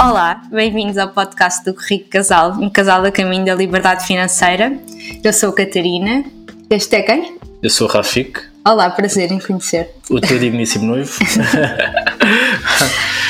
[0.00, 4.76] Olá, bem-vindos ao podcast do Rico Casal, um casal a caminho da liberdade financeira.
[5.22, 6.24] Eu sou a Catarina.
[6.70, 7.36] Este é quem?
[7.62, 8.40] Eu sou o Rafik.
[8.64, 9.90] Olá, prazer em conhecer.
[10.10, 11.12] O teu digníssimo noivo.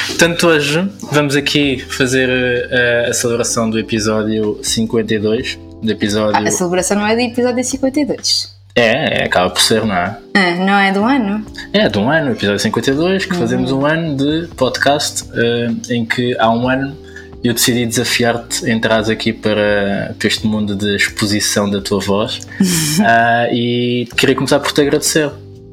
[0.07, 2.29] Portanto, hoje vamos aqui fazer
[2.71, 5.59] a, a celebração do episódio 52.
[5.83, 6.37] Do episódio...
[6.37, 8.52] Ah, a celebração não é do episódio 52.
[8.75, 10.19] É, é, acaba por ser, não é?
[10.35, 11.45] Ah, não é do ano?
[11.73, 13.39] É, de um ano, episódio 52, que uhum.
[13.39, 16.97] fazemos um ano de podcast uh, em que há um ano
[17.45, 22.39] eu decidi desafiar-te a entrar aqui para, para, este mundo de exposição da tua voz
[22.39, 25.29] uh, e queria começar por te agradecer,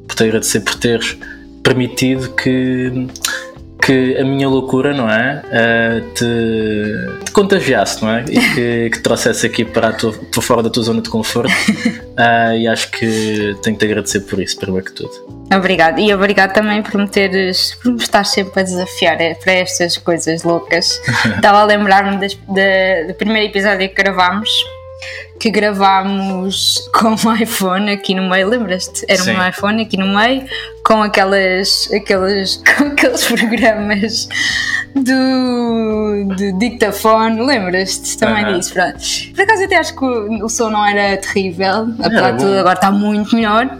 [0.06, 1.16] por te agradecer por teres
[1.62, 3.06] permitido que
[3.90, 5.42] que a minha loucura, não é?
[5.46, 8.24] Uh, te, te, contagiasse, não é?
[8.28, 11.50] E que, que trouxesse aqui para, tua, para fora da tua zona de conforto.
[11.50, 15.10] Uh, e acho que tenho que te agradecer por isso, primeiro que tudo.
[15.52, 15.98] Obrigado.
[15.98, 19.96] E obrigado também por me, teres, por me estar sempre a desafiar eh, para estas
[19.96, 21.00] coisas loucas.
[21.34, 24.48] Estava a lembrar-me do primeiro episódio que gravámos
[25.40, 29.04] que gravámos com um iPhone aqui no meio, lembras-te?
[29.08, 29.36] Era Sim.
[29.36, 30.44] um iPhone aqui no meio,
[30.84, 34.28] com aquelas, aquelas, com aqueles programas
[34.94, 38.58] do, do dictafone, lembras-te também uhum.
[38.58, 38.74] disso?
[38.74, 38.98] Pronto.
[39.34, 42.74] Por acaso até acho que o, o som não era terrível, apesar de tudo agora
[42.74, 43.78] está muito melhor,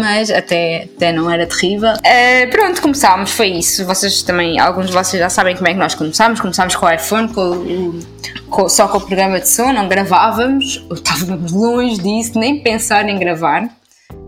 [0.00, 1.92] mas até, até não era terrível.
[1.94, 3.84] Uh, pronto, começámos, foi isso.
[3.84, 6.92] Vocês também, alguns de vocês já sabem como é que nós começámos, começámos com o
[6.92, 8.00] iPhone, com o
[8.68, 13.68] só com o programa de som, não gravávamos, estávamos longe disso, nem pensar em gravar,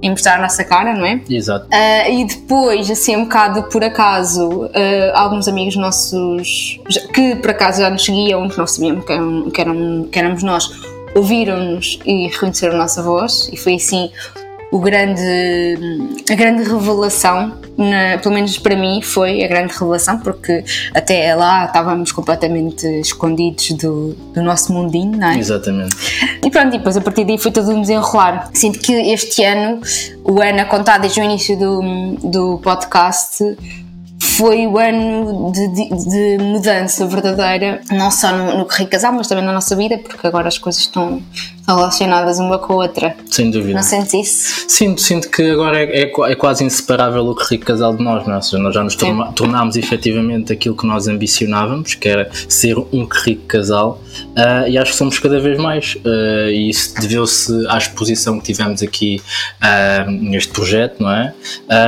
[0.01, 1.21] em mostrar a nossa cara, não é?
[1.29, 1.67] Exato.
[1.67, 4.71] Uh, e depois, assim, um bocado por acaso, uh,
[5.15, 6.81] alguns amigos nossos,
[7.13, 10.43] que por acaso já nos seguiam, que não sabiam que, eram, que, eram, que éramos
[10.43, 10.71] nós,
[11.15, 14.11] ouviram-nos e reconheceram a nossa voz, e foi assim
[14.73, 15.21] o grande,
[16.31, 20.65] a grande revelação, na, pelo menos para mim foi a grande revelação, porque
[20.95, 25.39] até lá estávamos completamente escondidos do, do nosso mundinho, não é?
[25.39, 25.95] Exatamente.
[26.43, 28.49] E pronto, e depois a partir daí foi todo um desenrolar.
[28.55, 29.83] Sinto que este ano,
[30.25, 33.45] o ano a contar desde o início do, do podcast,
[34.23, 39.27] foi o ano de, de, de, mudança verdadeira, não só no, no Carreiro Casal, mas
[39.27, 41.21] também na nossa vida, porque agora as coisas estão
[41.67, 43.17] relacionadas uma com a outra.
[43.31, 43.75] Sem dúvida.
[43.75, 44.65] Não sentes isso?
[44.69, 48.35] Sinto, sinto que agora é, é, é quase inseparável o Carreiro Casal de nós, não
[48.35, 48.37] é?
[48.37, 52.77] Ou seja, nós já nos torna, tornámos efetivamente aquilo que nós ambicionávamos, que era ser
[52.93, 57.67] um Carrico Casal, uh, e acho que somos cada vez mais, uh, e isso deveu-se
[57.69, 59.23] à exposição que tivemos aqui
[59.63, 61.35] uh, neste projeto, não é?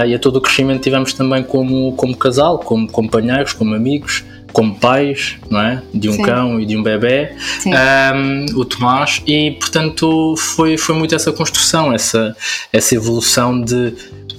[0.06, 4.24] e a todo o crescimento que tivemos também como, como casal, como companheiros, como amigos,
[4.54, 5.82] como pais, não é?
[5.92, 6.22] De um Sim.
[6.22, 7.32] cão e de um bebê,
[7.66, 12.34] um, o Tomás, e portanto foi, foi muito essa construção, essa,
[12.72, 13.92] essa evolução de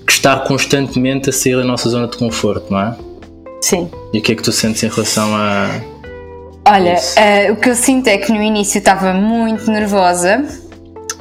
[0.09, 2.95] estar constantemente a sair da nossa zona de conforto, não é?
[3.61, 3.91] Sim.
[4.13, 5.69] E o que é que tu sentes em relação a.
[6.67, 10.45] Olha, uh, o que eu sinto é que no início estava muito nervosa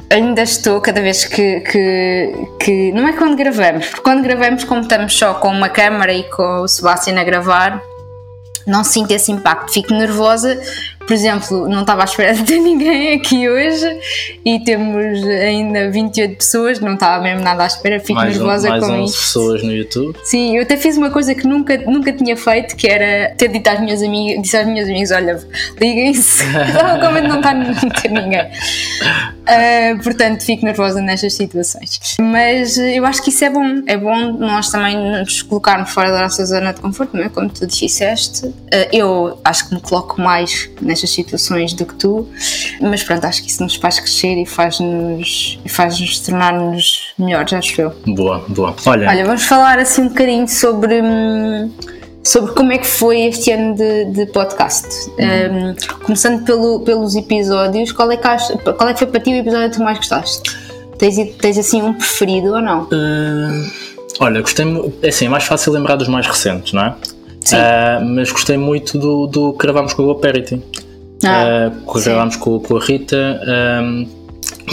[0.09, 4.81] ainda estou cada vez que, que, que, Não é quando gravamos, porque quando gravamos, como
[4.81, 7.81] estamos só com uma câmera e com o Sebastião a gravar,
[8.65, 9.71] não sinto esse impacto.
[9.71, 10.59] Fico nervosa
[11.05, 13.99] por exemplo, não estava à espera de ter ninguém aqui hoje
[14.43, 18.71] e temos ainda 28 pessoas, não estava mesmo nada à espera, fico mais nervosa um,
[18.71, 19.17] mais com isso.
[19.17, 20.17] pessoas no YouTube.
[20.23, 23.67] Sim, eu até fiz uma coisa que nunca, nunca tinha feito, que era ter dito
[23.67, 25.39] às minhas amigas, disse às minhas amigas, olha,
[25.79, 26.43] liguem-se,
[27.01, 28.49] como não está a ter ninguém.
[29.45, 31.99] Uh, portanto, fico nervosa nestas situações.
[32.19, 36.21] Mas eu acho que isso é bom, é bom nós também nos colocarmos fora da
[36.23, 37.29] nossa zona de conforto, não é?
[37.29, 38.45] Como tu disseste.
[38.47, 38.55] Uh,
[38.91, 42.27] eu acho que me coloco mais nestas situações do que tu,
[42.81, 47.81] mas pronto, acho que isso nos faz crescer e faz-nos faz -nos tornar-nos melhores, acho
[47.81, 47.93] eu.
[48.07, 48.75] Boa, boa.
[48.85, 51.01] Olha, Olha vamos falar assim um bocadinho sobre.
[51.01, 51.71] Hum,
[52.25, 54.87] sobre como é que foi este ano de, de podcast.
[55.19, 55.69] Uhum.
[55.69, 58.23] Um, começando pelo, pelos episódios, qual é, que
[58.73, 60.57] qual é que foi para ti o episódio que tu mais gostaste?
[60.97, 62.83] Tens, tens assim um preferido ou não?
[62.85, 63.71] Uh,
[64.19, 64.65] olha, gostei.
[65.03, 66.89] É assim, é mais fácil lembrar dos mais recentes, não é?
[66.89, 70.61] Uh, mas gostei muito do, do que gravámos com o Aperity.
[71.23, 73.39] Ah, uh, que gravámos com, com, a Rita,
[73.83, 74.07] um,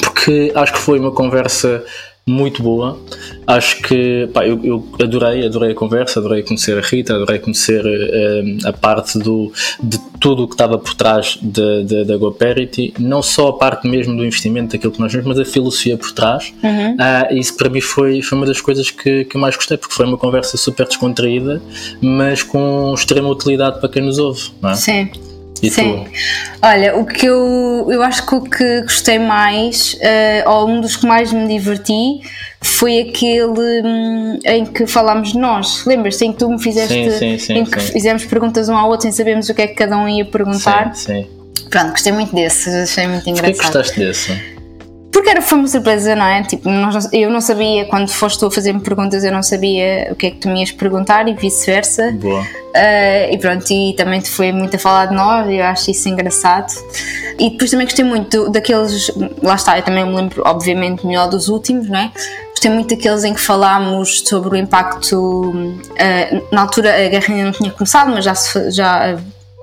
[0.00, 1.84] porque acho que foi uma conversa
[2.26, 2.98] muito boa.
[3.46, 7.84] Acho que pá, eu, eu, adorei, adorei a conversa, adorei conhecer a Rita, adorei conhecer
[7.84, 9.52] uh, a parte do,
[9.82, 14.24] de tudo o que estava por trás da GoParity, não só a parte mesmo do
[14.24, 16.54] investimento daquilo que nós vemos, mas a filosofia por trás.
[16.62, 16.94] Uhum.
[16.94, 20.06] Uh, isso para mim foi, foi uma das coisas que, que mais gostei, porque foi
[20.06, 21.60] uma conversa super descontraída,
[22.00, 24.50] mas com extrema utilidade para quem nos ouve.
[24.60, 24.74] Não é?
[24.74, 25.10] Sim.
[25.62, 26.04] E Sim.
[26.04, 26.10] Tu?
[26.60, 30.96] Olha, o que eu, eu acho que o que gostei mais, uh, ou um dos
[30.96, 32.20] que mais me diverti,
[32.60, 35.84] foi aquele hum, em que falámos nós.
[35.86, 38.88] Lembras-te em que tu me fizeste, Sim, sim, sim, em que fizemos perguntas um ao
[38.88, 40.94] outro sem sabermos o que é que cada um ia perguntar?
[40.94, 41.26] Sim, sim.
[41.70, 43.72] Pronto, gostei muito desse, achei muito Porquê que engraçado.
[43.72, 44.61] gostaste desse?
[45.12, 46.42] Porque era, foi uma surpresa, não é?
[46.42, 50.16] Tipo, nós eu não sabia, quando foste tu a fazer-me perguntas, eu não sabia o
[50.16, 52.12] que é que tu me ias perguntar e vice-versa.
[52.12, 52.42] Boa.
[52.74, 55.90] Ah, e pronto, e também te foi muito a falar de nós, e eu acho
[55.90, 56.72] isso engraçado.
[57.38, 59.12] E depois também gostei muito daqueles,
[59.42, 62.10] lá está, eu também me lembro, obviamente, melhor dos últimos, não é?
[62.50, 65.52] Gostei muito daqueles em que falámos sobre o impacto.
[65.98, 69.18] ah, na altura a guerra ainda não tinha começado, mas já, se, já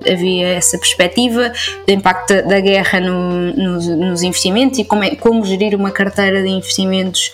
[0.08, 1.52] havia essa perspectiva
[1.86, 6.42] do impacto da, guerra no- nos, nos investimentos e como, é, como gerir uma carteira
[6.42, 7.32] de investimentos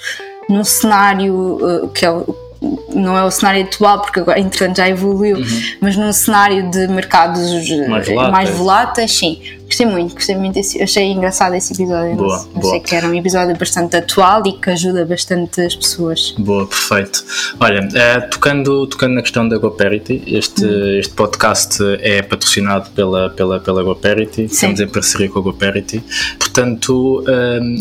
[0.49, 2.47] num cenário ah, que é o
[2.95, 5.37] não é o cenário atual, porque agora entretanto já evoluiu,
[5.81, 8.33] mas num cenário de mercados eh, Mais voláteis.
[8.33, 9.43] mais voláteis, sim.
[9.67, 12.15] Gostei muito, gostei muito desse, achei engraçado esse episódio.
[12.15, 12.81] Boa, achei boa.
[12.81, 16.35] que era um episódio bastante atual e que ajuda bastante as pessoas.
[16.39, 17.25] Boa, perfeito.
[17.59, 20.99] Olha, eh, tocando, tocando na questão da GoParity, este, Hum.
[20.99, 26.03] este podcast é patrocinado pela, pela, pela GoParity, estamos em parceria com a GoParity,
[26.39, 27.81] portanto, ehm,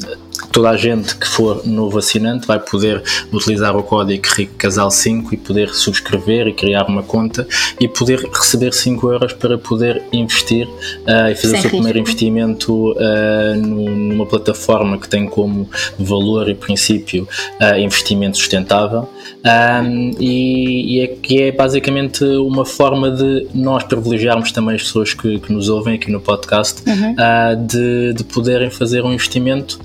[0.52, 5.70] toda a gente que for novo assinante vai poder utilizar o código RICCASAL5 e poder
[5.74, 7.48] subscrever e criar uma conta
[7.80, 10.68] e poder receber 5 euros para poder investir
[11.08, 12.95] eh, e fazer Sem o seu primeiro investimento
[13.62, 17.27] num- numa plataforma que tem como valor e princípio
[17.60, 19.07] eh, investimento sustentável.
[19.44, 25.13] Ahm, e, e é, que é basicamente uma forma de nós privilegiarmos também as pessoas
[25.13, 26.81] que, que nos ouvem aqui no podcast
[27.18, 29.80] ah, de, de poderem fazer um investimento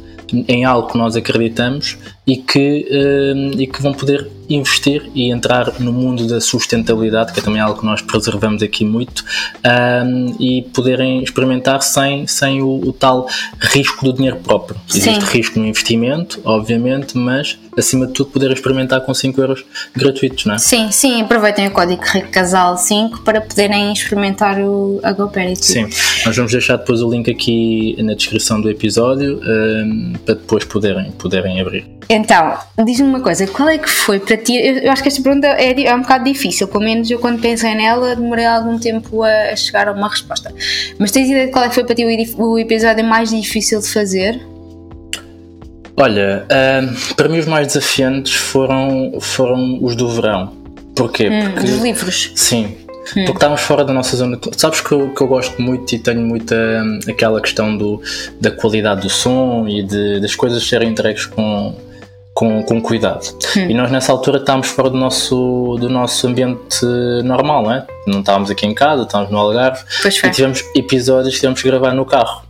[0.46, 5.80] em algo que nós acreditamos e que, ahm, e que vão poder investir e entrar
[5.80, 9.24] no mundo da sustentabilidade, que é também algo que nós preservamos aqui muito,
[9.64, 13.28] ahm, e poderem experimentar sem, sem o, o tal
[13.58, 14.78] risco do dinheiro próprio.
[14.88, 15.32] Existe Sim.
[15.32, 19.64] risco no investimento, obviamente, mas acima de tudo poder experimentar com 5 euros
[19.94, 20.58] gratuitos, não é?
[20.58, 25.64] Sim, sim, aproveitem o código RICCASAL5 para poderem experimentar o, a GoParity.
[25.64, 25.88] Sim,
[26.26, 31.12] nós vamos deixar depois o link aqui na descrição do episódio ahm, para depois poderem,
[31.12, 32.00] poderem abrir.
[32.12, 34.56] Então, diz-me uma coisa, qual é que foi para ti?
[34.56, 37.40] Eu, eu acho que esta pergunta é, é um bocado difícil, pelo menos eu quando
[37.40, 40.52] pensei nela demorei algum tempo a, a chegar a uma resposta.
[40.98, 42.04] Mas tens ideia de qual é que foi para ti
[42.36, 44.40] o, o episódio mais difícil de fazer?
[45.96, 50.52] Olha, ahm, para mim os mais desafiantes foram, foram os do verão.
[50.96, 51.28] Porquê?
[51.28, 52.32] Hum, Porque os livros.
[52.34, 52.74] Sim.
[53.14, 54.36] Porque estávamos fora da nossa zona.
[54.36, 58.00] de- Sabes que eu, que eu gosto muito e tenho muita hum, aquela questão do,
[58.40, 61.74] da qualidade do som e de, das coisas serem entregues com,
[62.34, 63.26] com, com cuidado.
[63.56, 66.84] E nós nessa altura estávamos fora do nosso, do nosso ambiente
[67.24, 67.86] normal, não é?
[68.06, 69.82] Não estávamos aqui em casa, estávamos no Algarve
[70.28, 72.42] e tivemos episódios que tivemos que gravar no carro.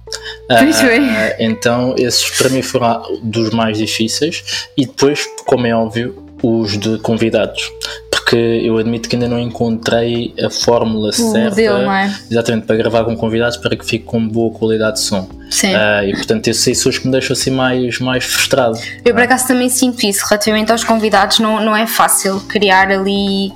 [0.81, 0.99] Foi.
[0.99, 6.79] Ah, então, esses para mim foram dos mais difíceis, e depois, como é óbvio, os
[6.79, 7.71] de convidados.
[8.31, 12.17] Porque eu admito que ainda não encontrei a fórmula certa modelo, não é?
[12.31, 15.29] exatamente para gravar com convidados para que fique com boa qualidade de som.
[15.50, 15.75] Sim.
[15.75, 18.79] Ah, e portanto, são os que me deixam assim mais, mais frustrado.
[19.05, 23.53] Eu por acaso também sinto isso relativamente aos convidados, não, não é fácil criar ali.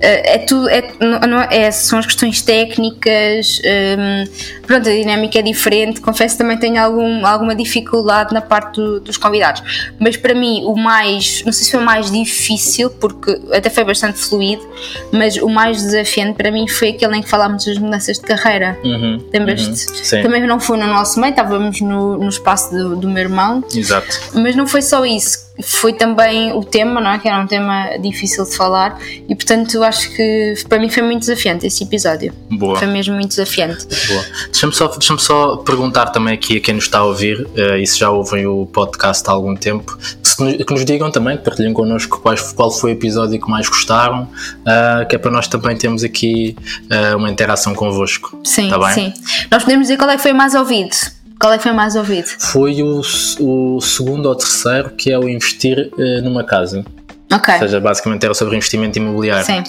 [0.00, 0.82] Eh, É tudo, é,
[1.26, 4.24] não- é, é- são as questões técnicas, hum,
[4.66, 6.00] pronto, a dinâmica é diferente.
[6.00, 9.62] Confesso que também tenho algum, alguma dificuldade na parte do- dos convidados,
[9.98, 13.84] mas para mim o mais, não sei se foi o mais difícil, porque até foi
[13.84, 14.66] bastante fluido,
[15.12, 18.78] mas o mais desafiante para mim foi aquele em que falámos das mudanças de carreira.
[18.84, 20.16] Uhum, Lembras-te?
[20.16, 20.22] uhum.
[20.22, 24.20] Também não foi no nosso meio, estávamos no, no espaço do, do meu irmão Exato.
[24.34, 27.18] mas não foi só isso, foi também o tema, não é?
[27.18, 31.20] Que era um tema difícil de falar e portanto acho que para mim foi muito
[31.20, 32.32] desafiante esse episódio.
[32.50, 32.76] Boa.
[32.76, 33.86] Foi mesmo muito desafiante.
[34.08, 34.24] Boa.
[34.50, 37.86] Deixa-me só, deixa só perguntar também aqui a quem nos está a ouvir, eh, e
[37.86, 41.44] se já ouvem o podcast há algum tempo, se nos- que nos digam também, que
[41.44, 44.28] partilhem connosco quais, qual foi o episódio que mais gostaram,
[44.66, 46.56] ah, que é para nós também termos aqui
[46.90, 48.40] ah, uma interação convosco.
[48.44, 48.92] Sim, Tá bem?
[48.92, 49.12] sim.
[49.50, 50.96] Nós podemos dizer qual é que foi mais ouvido.
[51.44, 52.26] Qual é que foi mais ouvido?
[52.38, 53.02] Foi o,
[53.38, 56.82] o segundo ou terceiro, que é o investir eh, numa casa.
[57.30, 57.52] Ok.
[57.52, 59.44] Ou seja, basicamente era sobre investimento imobiliário.
[59.44, 59.62] Sim.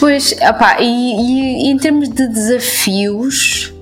[0.00, 3.72] Pois, opá, e, e- e em termos de desafios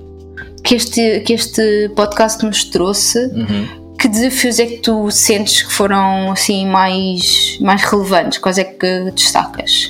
[0.63, 3.95] que este, que este podcast nos trouxe, Uhum.
[3.99, 8.37] que desafios é que tu sentes que foram assim mais, mais relevantes?
[8.37, 9.89] Quais é que destacas?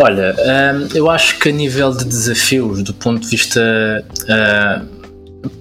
[0.00, 3.60] Olha, hum, eu acho que a nível de desafios, do ponto de vista.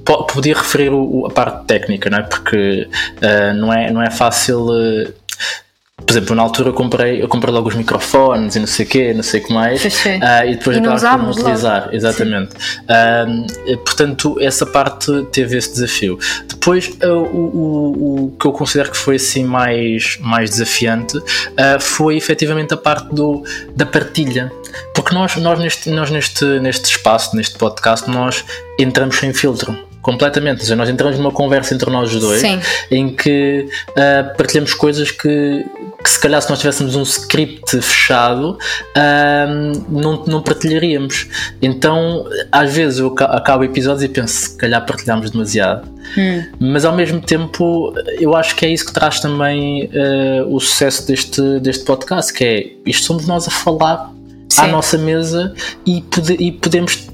[0.05, 2.23] Po- podia referir o- a parte técnica, não é?
[2.23, 2.87] Porque
[3.21, 4.67] ah, não, é, não é fácil.
[4.71, 5.11] ah,
[6.05, 8.87] por exemplo, na altura eu comprei, eu comprei logo os microfones e não sei o
[8.89, 9.83] quê, não sei o que mais.
[9.83, 11.85] Uh, e depois acabámos por não utilizar.
[11.85, 11.95] Logo.
[11.95, 12.55] Exatamente.
[12.55, 16.19] Uh, portanto, essa parte teve esse desafio.
[16.47, 21.19] Depois, uh, o, o, o, que eu considero que foi assim mais, mais desafiante
[21.79, 23.43] foi efetivamente a parte do,
[23.75, 24.51] da partilha.
[24.93, 28.45] Porque nós, nós, neste, nós neste, neste espaço, neste podcast, nós
[28.79, 30.59] entramos sem filtro completamente.
[30.59, 32.61] Ou seja, nós entramos numa conversa entre nós dois Sim.
[32.89, 35.65] em que uh, partilhamos coisas que,
[36.01, 41.27] que, se calhar, se nós tivéssemos um script fechado, uh, não, não partilharíamos.
[41.61, 45.85] Então, às vezes, eu acabo episódios e penso, se calhar partilhamos demasiado.
[46.17, 46.45] Hum.
[46.57, 51.05] Mas ao mesmo tempo, eu acho que é isso que traz também uh, o sucesso
[51.05, 54.09] deste, deste podcast, que é isto somos nós a falar
[54.47, 54.61] Sim.
[54.61, 55.53] à nossa mesa
[55.85, 57.09] e, pode, e podemos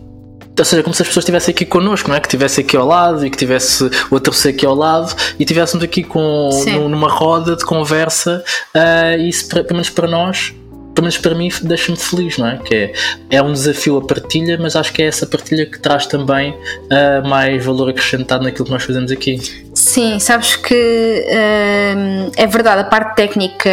[0.57, 2.19] ou seja, como se as pessoas estivessem aqui connosco, não é?
[2.19, 5.83] Que estivesse aqui ao lado e que tivesse o terceiro aqui ao lado e estivéssemos
[5.83, 6.49] aqui com,
[6.89, 8.43] numa roda de conversa
[8.75, 10.53] uh, e isso, pelo menos para nós,
[10.93, 12.57] pelo menos para mim, deixa-me feliz, não é?
[12.57, 12.93] Que é,
[13.31, 17.27] é um desafio a partilha, mas acho que é essa partilha que traz também uh,
[17.27, 19.41] mais valor acrescentado naquilo que nós fazemos aqui.
[19.93, 23.69] Sim, sabes que uh, é verdade, a parte técnica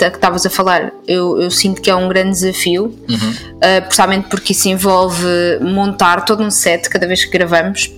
[0.00, 3.30] que estavas a falar, eu, eu, sinto que é um grande desafio, uhum.
[3.30, 5.24] uh, precisamente porque isso envolve
[5.60, 7.88] montar todo um set cada vez que gravamos.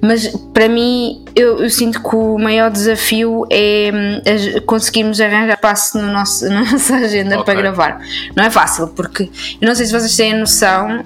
[0.00, 5.98] Mas para mim, eu, eu, sinto que o maior desafio é hum, conseguirmos arranjar espaço
[5.98, 7.44] no nosso, na nossa agenda okay.
[7.44, 8.00] para gravar.
[8.34, 9.24] Não é fácil, porque
[9.60, 11.04] eu não sei se vocês têm noção.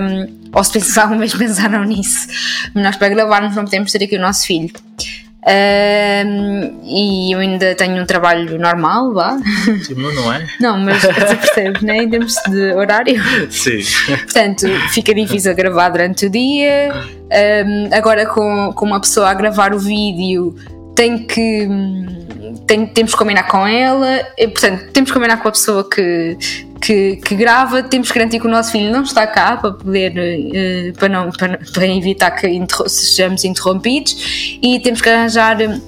[0.00, 2.26] Um, ou se pensaram mesmo pensaram nisso,
[2.74, 4.72] nós para gravarmos não podemos ter aqui o nosso filho.
[5.46, 9.38] Um, e eu ainda tenho um trabalho normal, vá.
[9.96, 10.46] Não é?
[10.60, 11.98] Não, mas você percebe, né?
[11.98, 13.22] Em termos de horário.
[13.50, 13.80] Sim.
[14.06, 16.92] Portanto, fica difícil gravar durante o dia.
[17.66, 20.54] Um, agora, com, com uma pessoa a gravar o vídeo,
[20.94, 21.68] tem que.
[22.66, 26.36] Tem, temos que combinar com ela, e, portanto, temos que combinar com a pessoa que,
[26.80, 30.12] que, que, grava, temos que garantir que o nosso filho não está cá para poder
[30.12, 32.48] uh, para, não, para, para, evitar que
[32.86, 35.80] sejamos interrompidos e temos que arranjar eh,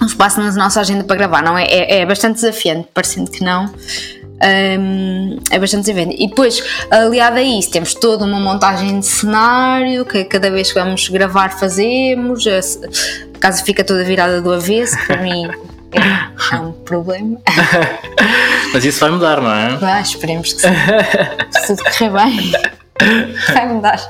[0.00, 1.64] um espaço na nossa agenda para gravar, não é?
[1.64, 3.72] É, é bastante desafiante, parecendo que não.
[4.42, 6.16] Um, é bastante desafiante.
[6.18, 10.78] E depois, aliado a isso, temos toda uma montagem de cenário que cada vez que
[10.78, 12.46] vamos gravar fazemos.
[12.46, 15.46] A casa fica toda virada do avesso, para mim
[15.92, 17.40] é um problema.
[18.72, 19.76] Mas isso vai mudar, não é?
[19.76, 20.68] Vai, esperemos que sim.
[21.50, 22.52] Se tudo correr bem,
[23.52, 24.00] vai mudar.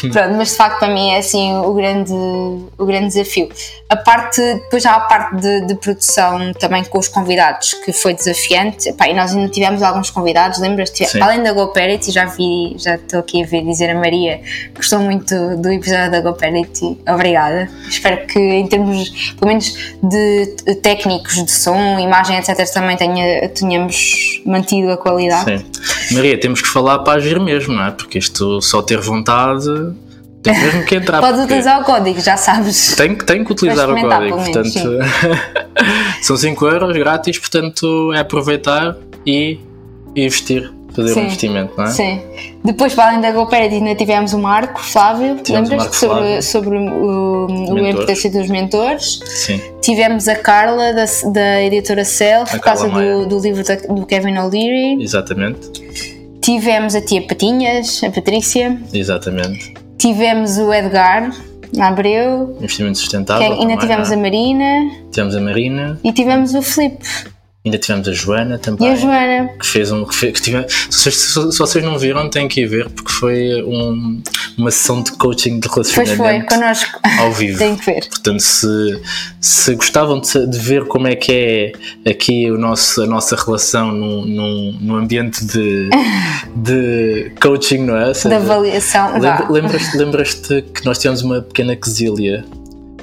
[0.00, 3.48] Pronto, mas de facto para mim é assim o grande, o grande desafio.
[3.88, 8.14] A parte, depois há a parte de, de produção também com os convidados, que foi
[8.14, 8.88] desafiante.
[8.88, 11.06] Epá, e nós ainda tivemos alguns convidados, lembras-te?
[11.20, 14.40] Além da GoParity, já vi, já estou aqui a ver dizer a Maria,
[14.74, 16.98] gostou muito do episódio da GoParity.
[17.08, 17.70] Obrigada.
[17.88, 20.46] Espero que em termos, pelo menos de
[20.82, 25.58] técnicos de som, imagem, etc., também tenha, tenhamos mantido a qualidade.
[25.58, 26.14] Sim.
[26.14, 27.90] Maria, temos que falar para agir mesmo, não é?
[28.06, 29.66] Porque isto só ter vontade
[30.40, 31.20] tem mesmo que entrar.
[31.20, 32.94] Podes utilizar o código, já sabes.
[32.94, 34.98] Tem, tem que utilizar o código, menos, portanto.
[36.22, 38.96] são 5 euros grátis, portanto é aproveitar
[39.26, 39.58] e
[40.14, 40.72] investir.
[40.94, 41.90] Fazer sim, um investimento, não é?
[41.90, 42.22] Sim.
[42.64, 45.96] Depois, para além da GoParity, ainda tivemos o Marco Flávio, lembras-te?
[45.96, 49.20] Sobre, sobre o, o importância dos mentores.
[49.26, 49.60] Sim.
[49.82, 54.38] Tivemos a Carla, da, da editora Self, por causa do, do, livro da, do Kevin
[54.38, 55.02] O'Leary.
[55.02, 56.15] Exatamente.
[56.46, 58.80] Tivemos a tia Patinhas, a Patrícia.
[58.92, 59.74] Exatamente.
[59.98, 61.32] Tivemos o Edgar
[61.76, 62.56] Abreu.
[62.58, 63.48] Investimento sustentável.
[63.48, 64.14] ainda também, tivemos é?
[64.14, 64.90] a Marina.
[65.10, 66.00] Tivemos a Marina.
[66.04, 67.04] E tivemos o Filipe.
[67.66, 68.88] Ainda tivemos a Joana também.
[68.88, 69.48] E a Joana.
[69.58, 70.04] Que fez um.
[70.04, 73.10] Que fez, que tive, se, vocês, se, vocês não viram, têm que ir ver, porque
[73.10, 74.22] foi um,
[74.56, 76.16] uma sessão de coaching de relacionamento.
[76.16, 77.00] Pois foi, connosco.
[77.18, 77.58] Ao vivo.
[77.58, 78.08] Tem que ver.
[78.08, 79.02] Portanto, se,
[79.40, 83.90] se gostavam de, de, ver como é que é aqui o nosso, a nossa relação
[83.90, 85.90] num, num, num ambiente de,
[86.54, 88.14] de coaching, não é?
[88.14, 89.18] Seja, de avaliação.
[89.50, 92.44] Lembras-te lembras que nós tivemos uma pequena quesilha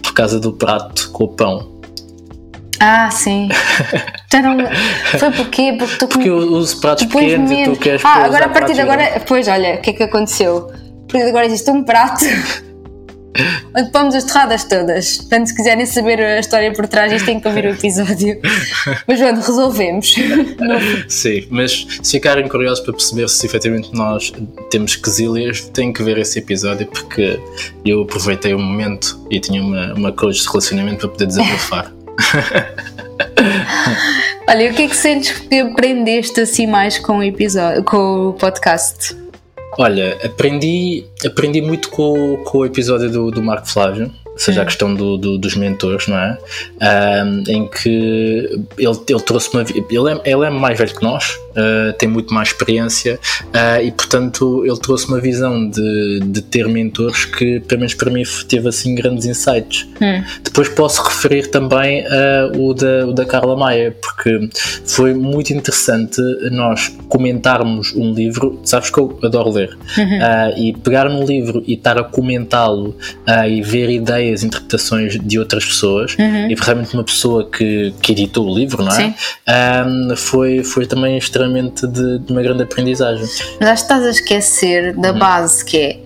[0.01, 1.72] por causa do prato com o pão?
[2.85, 3.47] Ah, sim.
[4.27, 4.57] então,
[5.17, 5.73] foi porquê?
[5.79, 8.81] Porque tu Porque eu uso pratos pequenos e tu queres Ah, agora a partir de
[8.81, 9.21] agora.
[9.25, 10.67] Pois, olha, o que é que aconteceu?
[10.67, 12.25] A partir de agora existe um prato
[13.73, 15.19] onde pomos as torradas todas.
[15.19, 18.41] Portanto, se quiserem saber a história por trás, isto tem que ouvir o episódio.
[19.07, 20.15] Mas pronto, resolvemos.
[21.07, 24.33] Sim, mas se ficarem curiosos para perceber se efetivamente nós
[24.69, 27.39] temos quesilhas, têm que ver esse episódio porque
[27.85, 32.02] eu aproveitei o momento e tinha uma, uma coach de relacionamento para poder desabafar.
[34.47, 38.33] Olha, o que é que sentes que aprendeste assim mais com o episódio, com o
[38.33, 39.15] podcast?
[39.77, 44.11] Olha, aprendi, aprendi muito com, com o episódio do, do Marco Flávio.
[44.35, 46.37] Seja, a questão do, do, dos mentores, não é?
[46.81, 47.89] Um, em que
[48.77, 49.61] ele, ele trouxe uma.
[49.63, 53.91] Ele é, ele é mais velho que nós, uh, tem muito mais experiência uh, e,
[53.91, 58.67] portanto, ele trouxe uma visão de, de ter mentores que, pelo menos para mim, teve
[58.67, 59.87] assim grandes insights.
[60.01, 60.23] Hum.
[60.43, 64.49] Depois posso referir também uh, o, da, o da Carla Maia, porque
[64.85, 66.21] foi muito interessante
[66.51, 68.59] nós comentarmos um livro.
[68.63, 70.57] Sabes que eu adoro ler, uhum.
[70.57, 72.95] e pegar num livro e estar a comentá-lo
[73.49, 76.49] e ver ideias, interpretações de outras pessoas, uhum.
[76.49, 79.13] e realmente uma pessoa que, que editou o livro, não é?
[79.85, 83.25] Um, foi, foi também extremamente de, de, uma grande aprendizagem.
[83.59, 85.19] Mas acho que estás a esquecer da uhum.
[85.19, 86.02] base que é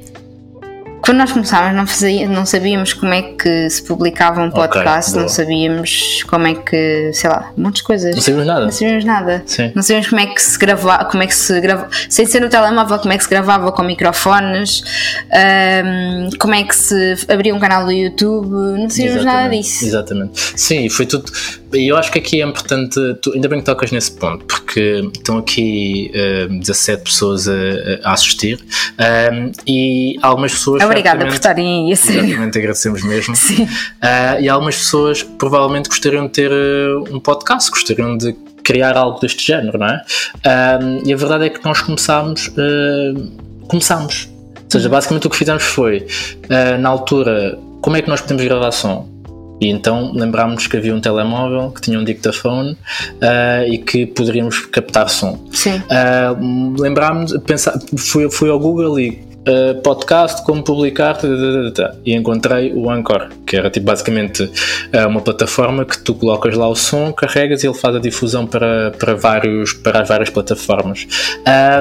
[1.07, 5.21] quando nós começámos, não, fazia, não sabíamos como é que se publicava um podcast, okay,
[5.21, 8.13] não sabíamos como é que, sei lá, muitas coisas.
[8.13, 8.65] Não sabíamos nada.
[8.65, 9.43] Não sabíamos nada.
[9.45, 9.71] Sim.
[9.73, 12.49] Não sabíamos como é que se gravava, como é que se gravava, sem ser no
[12.49, 14.83] telemóvel, como é que se gravava com microfones,
[15.31, 19.23] um, como é que se abria um canal do YouTube, não sabíamos Exatamente.
[19.23, 19.85] nada disso.
[19.85, 20.41] Exatamente.
[20.57, 21.31] Sim, foi tudo.
[21.73, 25.09] E eu acho que aqui é importante, tu, ainda bem que tocas nesse ponto, porque
[25.13, 26.11] estão aqui
[26.49, 27.53] uh, 17 pessoas a,
[28.03, 28.59] a assistir
[29.33, 30.81] um, e algumas pessoas.
[30.97, 32.25] Obrigada por estarem aí, a sério.
[32.25, 33.35] Exatamente, agradecemos mesmo.
[33.37, 33.63] Sim.
[33.63, 39.19] Uh, e algumas pessoas provavelmente gostariam de ter uh, um podcast, gostariam de criar algo
[39.19, 40.01] deste género, não é?
[40.37, 42.51] Uh, e a verdade é que nós começámos.
[43.67, 44.29] começámos.
[44.65, 46.05] Ou seja, basicamente o que fizemos foi,
[46.79, 49.07] na altura, como é que nós podemos gravar som?
[49.59, 54.65] E então lembrámos que havia um telemóvel que tinha um dictaphone uh, e que poderíamos
[54.67, 55.43] captar som.
[55.51, 55.81] Sim.
[55.89, 61.17] Uh, lembrámos, pensar, fui, fui ao Google e uh, podcast, como publicar,
[62.05, 64.49] e encontrei o Anchor, que era tipo, basicamente
[65.07, 68.91] uma plataforma que tu colocas lá o som, carregas e ele faz a difusão para,
[68.91, 71.07] para, vários, para as várias plataformas.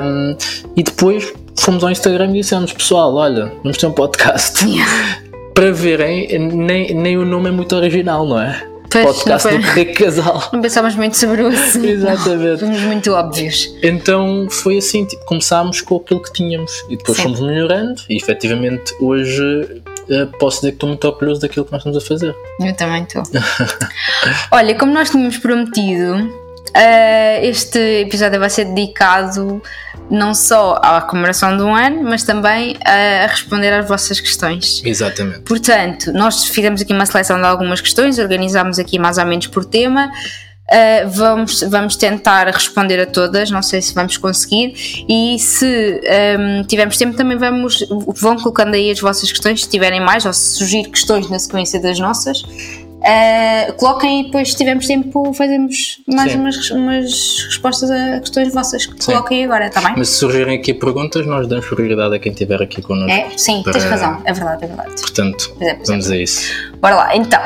[0.02, 0.36] Um,
[0.76, 4.64] e depois fomos ao Instagram e dissemos, pessoal, olha, vamos ter um podcast.
[5.54, 8.75] Para verem, nem, nem o nome é muito original, não é?
[9.02, 10.50] Pois, Podcast do Rico Casal.
[10.52, 11.86] Não pensámos muito sobre o assunto.
[11.86, 12.60] Exatamente.
[12.60, 13.74] Fomos muito óbvios.
[13.82, 17.24] Então foi assim, tipo, começámos com aquilo que tínhamos e depois Sim.
[17.24, 21.80] fomos melhorando e efetivamente hoje eh, posso dizer que estou muito orgulhoso daquilo que nós
[21.80, 22.34] estamos a fazer.
[22.60, 23.22] Eu também estou.
[24.50, 29.62] Olha, como nós tínhamos prometido, uh, este episódio vai ser dedicado
[30.10, 34.82] não só à comemoração de um ano, mas também a responder às vossas questões.
[34.84, 35.40] Exatamente.
[35.40, 39.64] Portanto, nós fizemos aqui uma seleção de algumas questões, organizámos aqui mais ou menos por
[39.64, 40.10] tema.
[40.68, 44.74] Uh, vamos, vamos tentar responder a todas, não sei se vamos conseguir.
[45.08, 46.00] E se
[46.38, 47.86] um, tivermos tempo, também vamos,
[48.16, 51.80] vão colocando aí as vossas questões, se tiverem mais, ou se surgir questões na sequência
[51.80, 52.42] das nossas.
[53.06, 58.84] Uh, coloquem e depois, se tivermos tempo, fazemos mais umas, umas, respostas a questões vossas
[58.84, 59.12] que sim.
[59.12, 59.94] coloquem agora, está bem?
[59.96, 63.12] Mas se surgirem aqui perguntas, nós damos prioridade a quem estiver aqui connosco.
[63.12, 63.30] É?
[63.36, 63.74] Sim, para...
[63.74, 65.00] tens razão, é verdade, é verdade.
[65.00, 66.52] Portanto, é, vamos a isso.
[66.80, 67.40] Bora lá, então,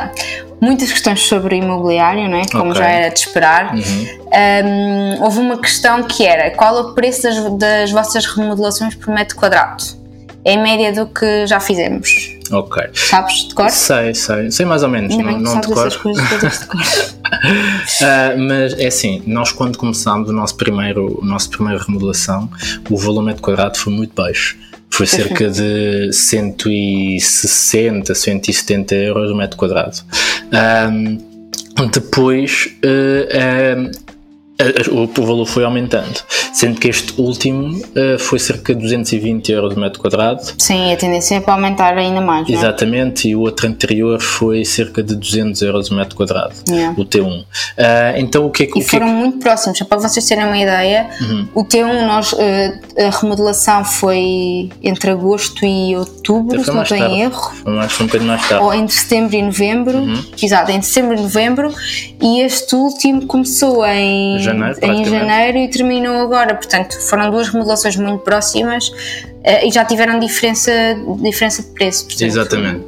[0.63, 2.47] muitas questões sobre imobiliário, não é?
[2.51, 2.83] como okay.
[2.83, 3.75] já era de esperar.
[3.75, 4.21] Uhum.
[4.33, 9.37] Um, houve uma questão que era: qual o preço das, das vossas remodelações por metro
[9.37, 10.00] quadrado?
[10.45, 12.09] Em média do que já fizemos.
[12.51, 12.83] Ok.
[12.95, 13.71] Sabes de cor?
[13.71, 14.51] Sei, sei.
[14.51, 15.13] Sei mais ou menos.
[15.13, 15.97] Ainda não, não de cor.
[15.99, 16.81] Coisas de cor.
[16.81, 22.51] uh, mas é assim, nós quando começámos o nosso primeiro, o nosso primeiro remodelação,
[22.89, 24.59] o volume de quadrado foi muito baixo.
[24.93, 29.97] Foi cerca de 160, 170 euros o metro quadrado.
[30.91, 31.31] Um,
[31.93, 33.91] depois, uh, uh,
[34.91, 36.21] o, o valor foi aumentando,
[36.53, 40.43] sendo que este último uh, foi cerca de 220 euros o metro quadrado.
[40.59, 42.49] Sim, a tendência é para aumentar ainda mais.
[42.49, 42.53] É?
[42.53, 46.95] Exatamente, e o outro anterior foi cerca de 200 euros o metro quadrado, yeah.
[46.99, 47.41] o T1.
[47.41, 47.45] Uh,
[48.17, 48.79] então o que é que.
[48.79, 49.13] E foram que...
[49.13, 51.49] muito próximos, só para vocês terem uma ideia, uhum.
[51.55, 52.37] o T1, nós, uh,
[52.99, 57.53] a remodelação foi entre agosto e outubro, se não tenho erro.
[57.63, 58.65] Foi, mais, foi um bocadinho mais tarde.
[58.65, 60.25] Ou entre setembro e novembro, uhum.
[60.41, 61.75] exato, entre setembro e novembro,
[62.21, 66.55] e este último começou em janeiro, em janeiro e terminou agora.
[66.55, 70.73] Portanto, foram duas remodelações muito próximas uh, e já tiveram diferença,
[71.21, 72.05] diferença de preço.
[72.07, 72.85] Portanto, Exatamente.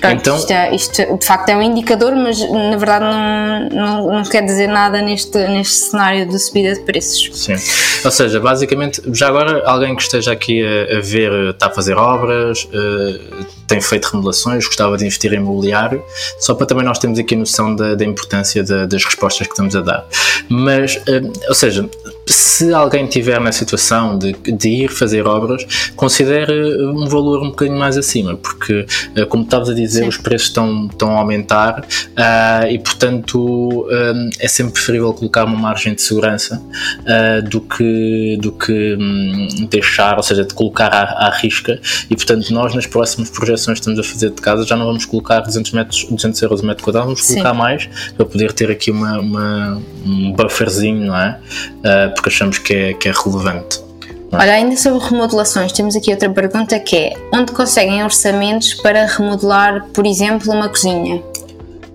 [0.00, 4.12] Pronto, então, isto, é, isto, de facto é um indicador, mas na verdade não, não,
[4.14, 7.30] não, quer dizer nada neste, neste cenário de subida de preços.
[7.34, 7.56] Sim.
[8.04, 11.96] Ou seja, basicamente, já agora alguém que esteja aqui a, a ver, está a fazer
[11.96, 16.02] obras, uh, tem feito remodelações, gostava de investir em imobiliário,
[16.38, 19.76] só para também nós termos aqui noção da, da importância da, das respostas que estamos
[19.76, 20.08] a dar.
[20.48, 21.88] Mas, uh, ou seja,
[22.26, 27.78] se alguém tiver na situação de, de ir fazer obras, considere um valor um bocadinho
[27.78, 28.86] mais acima, porque,
[29.16, 30.08] uh, como estavas a dizer, Sim.
[30.08, 35.56] os preços estão, estão a aumentar uh, e, portanto, um, é sempre preferível colocar uma
[35.56, 36.62] margem de segurança
[37.00, 41.80] uh, do que, do que um, deixar, ou seja, de colocar à, à, risca.
[42.08, 45.04] E, portanto, nós nas próximas projeções que estamos a fazer de casa já não vamos
[45.04, 47.58] colocar 200, metros, 200 euros a metro quadrado, vamos colocar Sim.
[47.58, 51.38] mais para poder ter aqui uma, uma um bufferzinho, não é?
[51.78, 53.89] Uh, porque achamos que é, que é relevante.
[54.32, 59.86] Olha, ainda sobre remodelações, temos aqui outra pergunta que é: onde conseguem orçamentos para remodelar,
[59.92, 61.22] por exemplo, uma cozinha?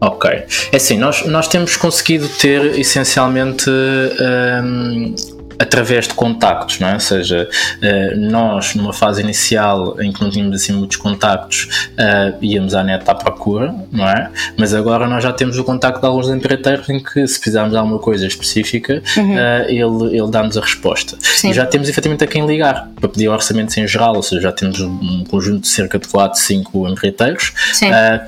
[0.01, 0.29] Ok.
[0.71, 5.15] É assim, nós, nós temos conseguido ter essencialmente um,
[5.57, 6.93] através de contactos, não é?
[6.93, 7.49] Ou seja,
[7.81, 12.83] eh, nós numa fase inicial em que não tínhamos assim muitos contactos eh, íamos à
[12.83, 14.29] net à procura, não é?
[14.57, 17.77] Mas agora nós já temos o contacto de alguns empreiteiros em que se precisarmos de
[17.77, 19.35] alguma coisa específica uhum.
[19.35, 21.17] Eh, ele, ele dá-nos a resposta.
[21.21, 21.49] Sim.
[21.49, 24.51] E já temos efetivamente a quem ligar para pedir orçamentos em geral, ou seja, já
[24.51, 27.53] temos um conjunto de cerca de 4, 5 empreiteiros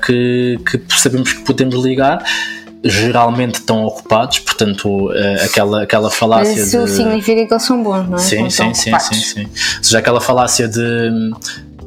[0.04, 2.22] que, que sabemos que podemos ligar
[2.84, 6.90] geralmente estão ocupados, portanto, uh, aquela, aquela falácia Mas isso de...
[6.90, 8.20] significa que eles são bons, não é?
[8.20, 9.42] Sim, sim, sim, sim, sim.
[9.44, 11.10] Ou seja, aquela falácia de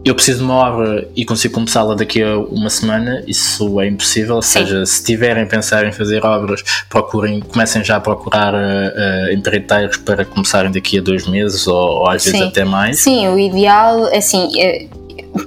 [0.03, 4.35] eu preciso de uma obra e consigo começá-la daqui a uma semana, isso é impossível.
[4.35, 9.31] Ou seja, se tiverem a pensar em fazer obras, procurem, comecem já a procurar uh,
[9.31, 12.99] empreiteiros para começarem daqui a dois meses ou, ou às vezes até mais.
[12.99, 14.87] Sim, o ideal, assim, é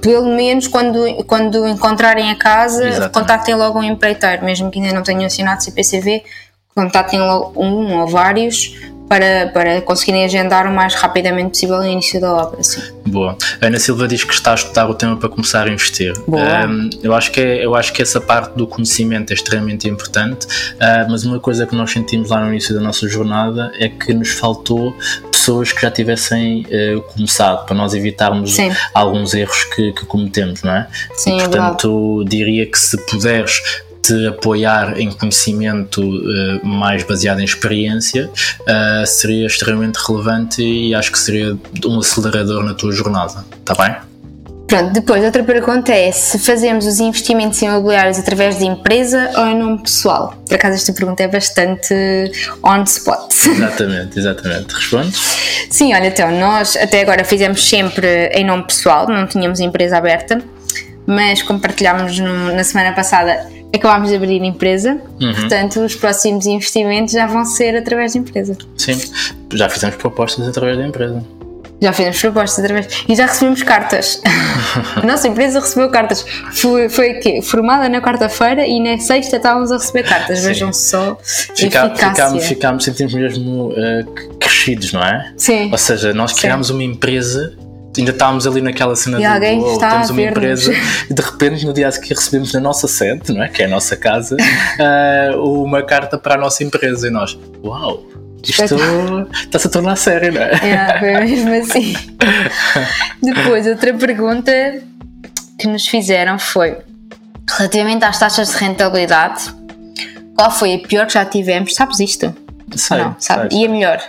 [0.01, 3.13] pelo menos quando, quando encontrarem a casa, Exatamente.
[3.13, 6.23] contactem logo um empreiteiro, mesmo que ainda não tenham assinado CPCV,
[6.73, 8.75] contactem logo um ou vários
[9.07, 12.63] para, para conseguirem agendar o mais rapidamente possível o início da obra.
[12.63, 12.81] Sim.
[13.05, 13.37] Boa.
[13.61, 16.13] Ana Silva diz que está a estudar o tema para começar a investir.
[16.27, 20.45] Um, eu, acho que é, eu acho que essa parte do conhecimento é extremamente importante,
[20.45, 24.13] uh, mas uma coisa que nós sentimos lá no início da nossa jornada é que
[24.13, 24.95] nos faltou
[25.31, 28.71] pessoas que já tivessem uh, começado, para nós evitarmos Sim.
[28.93, 30.87] alguns erros que, que, cometemos, não é?
[31.13, 37.39] Sim, e, portanto, é diria que se puderes te apoiar em conhecimento uh, mais baseado
[37.39, 43.43] em experiência uh, seria extremamente relevante e acho que seria um acelerador na tua jornada,
[43.59, 43.95] está bem?
[44.67, 49.55] Pronto, depois outra pergunta é se fazemos os investimentos imobiliários através de empresa ou em
[49.57, 50.33] nome pessoal.
[50.47, 51.93] Por acaso esta pergunta é bastante
[52.63, 53.31] on spot.
[53.45, 54.73] Exatamente, exatamente.
[54.73, 55.67] Respondes?
[55.69, 60.41] Sim, olha, então nós até agora fizemos sempre em nome pessoal, não tínhamos empresa aberta,
[61.05, 65.33] mas como partilhámos no, na semana passada, acabámos de abrir empresa, uhum.
[65.33, 68.57] portanto os próximos investimentos já vão ser através de empresa.
[68.77, 68.99] Sim,
[69.53, 71.23] já fizemos propostas através da empresa.
[71.81, 72.87] Já fizemos propostas através.
[73.07, 74.21] E já recebemos cartas.
[74.95, 76.25] a nossa empresa recebeu cartas.
[76.53, 77.41] Foi, foi quê?
[77.41, 80.39] formada na quarta-feira e na sexta estávamos a receber cartas.
[80.39, 80.47] Sim.
[80.47, 81.17] Vejam só.
[81.55, 85.33] Fica, ficámos, ficámos, sentimos mesmo uh, crescidos, não é?
[85.37, 85.69] Sim.
[85.71, 86.73] Ou seja, nós criámos Sim.
[86.73, 87.53] uma empresa
[88.01, 90.73] ainda estávamos ali naquela cena e de alguém oh, está temos uma empresa
[91.09, 93.49] e de repente no dia a seguir recebemos na nossa sede, não é?
[93.49, 98.03] que é a nossa casa, uh, uma carta para a nossa empresa e nós, uau,
[98.43, 98.75] isto
[99.33, 100.51] está-se a tornar sério, não é?
[100.53, 101.95] É, foi mesmo assim.
[103.21, 104.51] Depois, outra pergunta
[105.57, 106.77] que nos fizeram foi
[107.57, 109.43] relativamente às taxas de rentabilidade,
[110.35, 111.73] qual foi a pior que já tivemos?
[111.73, 112.35] Sabes isto?
[112.75, 113.53] Sei, não, sabe?
[113.53, 114.01] Sei, e a melhor?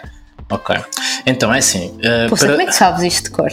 [0.50, 0.76] Ok.
[1.24, 1.88] Então é assim.
[1.98, 2.54] Uh, Poxa, para...
[2.54, 3.50] como é que sabes isto de cor?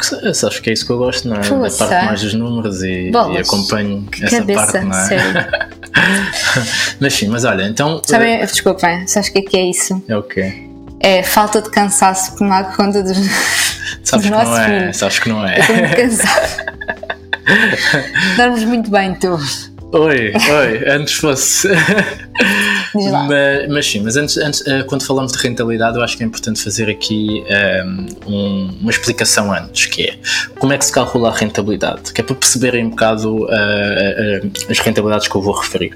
[0.00, 1.46] Porque sabes que é isso que eu gosto, não é?
[1.46, 1.84] Poxa.
[1.84, 5.04] parte mais dos números e, e acompanho que essa cabeça, parte, não é?
[5.04, 5.46] Sério.
[6.98, 8.00] mas sim, mas olha, então.
[8.06, 8.46] Sabem, uh...
[8.46, 10.02] desculpem, sabes o que é que é isso?
[10.08, 10.66] É o quê?
[11.00, 13.16] É falta de cansaço por tomar conta dos.
[14.04, 15.58] Sabes que não é, sabes que não é.
[15.58, 16.48] Estou muito cansada.
[18.36, 19.38] Dormes muito bem, tu.
[19.92, 21.68] Oi, oi, antes fosse.
[22.94, 26.26] mas, mas, sim, mas antes, antes, eh, quando falamos de rentabilidade, eu acho que é
[26.26, 30.18] importante fazer aqui ehm, um, uma explicação antes, que é
[30.60, 34.52] como é que se calcula a rentabilidade, que é para perceberem um bocado uh, uh,
[34.70, 35.92] as rentabilidades que eu vou referir.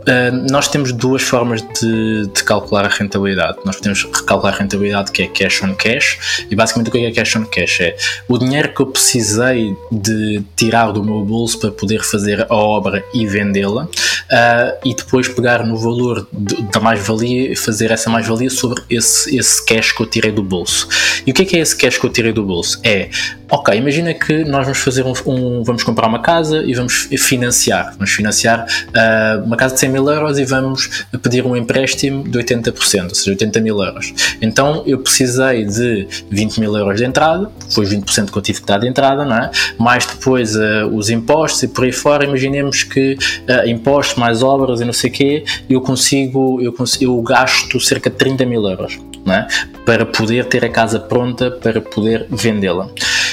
[0.00, 3.58] Uh, nós temos duas formas de, de, calcular a rentabilidade.
[3.64, 7.10] Nós podemos recalcular a rentabilidade que é cash on cash, e basicamente o que é
[7.10, 7.80] cash on cash?
[7.80, 12.54] É o dinheiro que eu precisei de tirar do meu bolso para poder fazer a
[12.54, 18.08] obra e vendê-la, uh, e depois pegar no valor de, da mais-valia e fazer essa
[18.08, 20.88] mais-valia sobre esse, esse cash que eu tirei do bolso.
[21.26, 22.80] E o que é que é esse cash que eu tirei do bolso?
[22.82, 23.10] É,
[23.50, 27.92] ok, imagina que nós vamos fazer um, um vamos comprar uma casa e vamos financiar,
[27.92, 32.38] vamos financiar uh, uma casa de 100 mil euros e vamos pedir um empréstimo de
[32.38, 34.12] 80%, ou seja, 80 mil euros.
[34.40, 38.66] Então eu precisei de 20 mil euros de entrada, foi 20% que eu tive que
[38.66, 39.50] dar de entrada, não é?
[39.78, 44.80] mais depois uh, os impostos e por aí fora, imaginemos que uh, impostos mais obras
[44.80, 48.98] e não sei o quê, eu consigo, eu eu gasto cerca de 30 mil euros.
[49.28, 49.46] É?
[49.84, 52.88] para poder ter a casa pronta para poder vendê-la.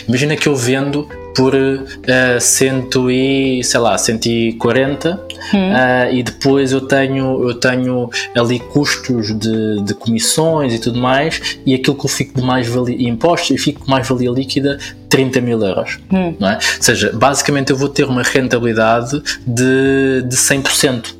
[0.06, 5.22] imagina que eu vendo por uh, cento e, sei lá, 140
[5.54, 5.58] hum.
[5.58, 11.60] uh, e depois eu tenho, eu tenho ali custos de, de comissões e tudo mais
[11.64, 14.80] e aquilo que eu fico de mais valia, impostos, e fico com mais valia líquida
[15.10, 16.00] 30 mil euros.
[16.12, 16.36] Hum.
[16.40, 16.56] Não é?
[16.56, 21.17] Ou seja, basicamente eu vou ter uma rentabilidade de, de 100%.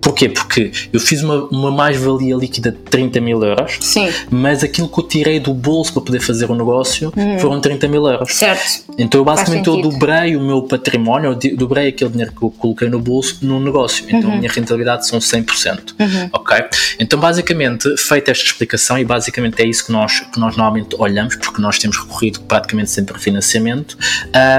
[0.00, 0.28] Porquê?
[0.28, 4.10] Porque eu fiz uma, uma mais-valia líquida de 30 mil euros, Sim.
[4.30, 7.38] mas aquilo que eu tirei do bolso para poder fazer o negócio uhum.
[7.38, 8.34] foram 30 mil euros.
[8.34, 8.84] Certo.
[8.98, 12.88] Então eu basicamente eu dobrei o meu património, eu dobrei aquele dinheiro que eu coloquei
[12.88, 14.04] no bolso no negócio.
[14.08, 14.36] Então uhum.
[14.36, 15.94] a minha rentabilidade são 100%.
[15.98, 16.30] Uhum.
[16.32, 16.56] Ok?
[16.98, 21.36] Então basicamente, feita esta explicação, e basicamente é isso que nós, que nós normalmente olhamos,
[21.36, 23.96] porque nós temos recorrido praticamente sempre a financiamento,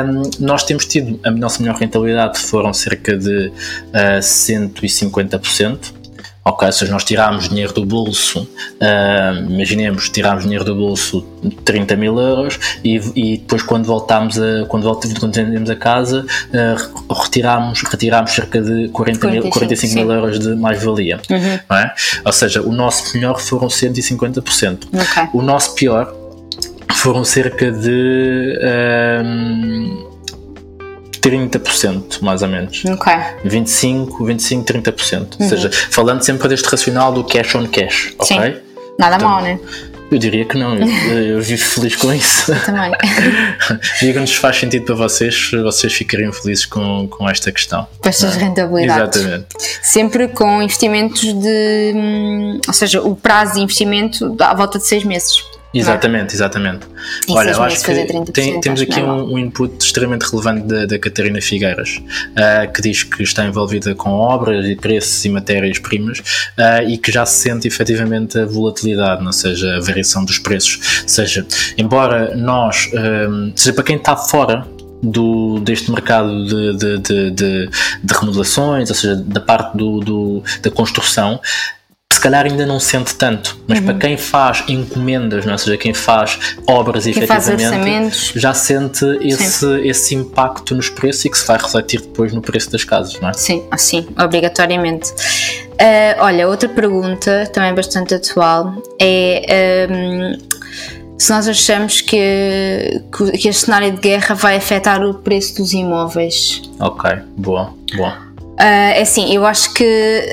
[0.05, 6.01] um, nós temos tido, a nossa melhor rentabilidade foram cerca de uh, 150 30%.
[6.43, 11.21] Ok, se nós tirarmos dinheiro do bolso, uh, imaginemos, tirarmos dinheiro do bolso
[11.63, 16.25] 30 mil euros e, e depois quando voltamos a, quando voltamos, quando vendemos a casa,
[16.25, 21.21] uh, retiramos, retiramos cerca de 40 mil, 45 mil euros de mais-valia.
[21.29, 21.77] Uhum.
[21.77, 21.93] É?
[22.25, 24.87] Ou seja, o nosso melhor foram 150%.
[24.87, 25.29] Okay.
[25.33, 26.11] O nosso pior
[26.95, 28.57] foram cerca de.
[29.23, 30.10] Uh,
[31.21, 32.83] 30%, mais ou menos.
[32.85, 33.13] Ok.
[33.45, 35.19] 25, 25, 30%.
[35.19, 35.27] Uhum.
[35.39, 38.27] Ou seja, falando sempre deste racional do cash on cash, ok?
[38.27, 38.59] Sim.
[38.97, 39.59] Nada então, mal, né?
[40.11, 42.51] Eu diria que não, eu, eu vivo feliz com isso.
[42.51, 42.91] Eu também.
[44.01, 47.87] Digam-nos se faz sentido para vocês, vocês ficariam felizes com, com esta questão.
[47.97, 48.39] Com estas é?
[48.39, 49.21] rentabilidades.
[49.21, 49.47] Exatamente.
[49.81, 51.93] Sempre com investimentos de.
[51.95, 55.41] Hum, ou seja, o prazo de investimento à volta de seis meses.
[55.73, 56.87] Exatamente, exatamente.
[57.29, 57.93] Olha, eu acho que
[58.31, 63.03] tem, temos aqui um, um, input extremamente relevante da, da Catarina Figueiras, uh, que diz
[63.03, 67.67] que está envolvida com obras e preços e matérias-primas uh, e que já se sente
[67.67, 71.03] efetivamente a volatilidade, não seja, a variação dos preços.
[71.07, 71.45] Seja,
[71.77, 74.67] embora nós, um, seja para quem está fora
[75.01, 77.69] do, deste mercado de, de, de, de,
[78.03, 81.39] de remodelações, ou seja, da parte do, do da construção,
[82.21, 83.85] calhar ainda não sente tanto, mas uhum.
[83.85, 85.55] para quem faz encomendas, não é?
[85.55, 91.29] ou seja, quem faz obras quem efetivamente, já sente esse, esse impacto nos preços e
[91.29, 93.33] que se vai refletir depois no preço das casas, não é?
[93.33, 95.11] Sim, assim, obrigatoriamente.
[95.11, 100.51] Uh, olha, outra pergunta, também bastante atual, é um,
[101.17, 106.61] se nós achamos que, que este cenário de guerra vai afetar o preço dos imóveis.
[106.79, 108.30] Ok, boa, boa.
[108.61, 109.83] Uh, é assim, eu acho que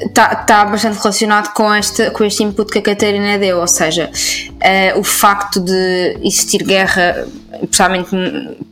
[0.05, 4.11] está tá bastante relacionado com este, com este input que a Catarina deu, ou seja,
[4.11, 7.27] uh, o facto de existir guerra,
[7.62, 8.11] especialmente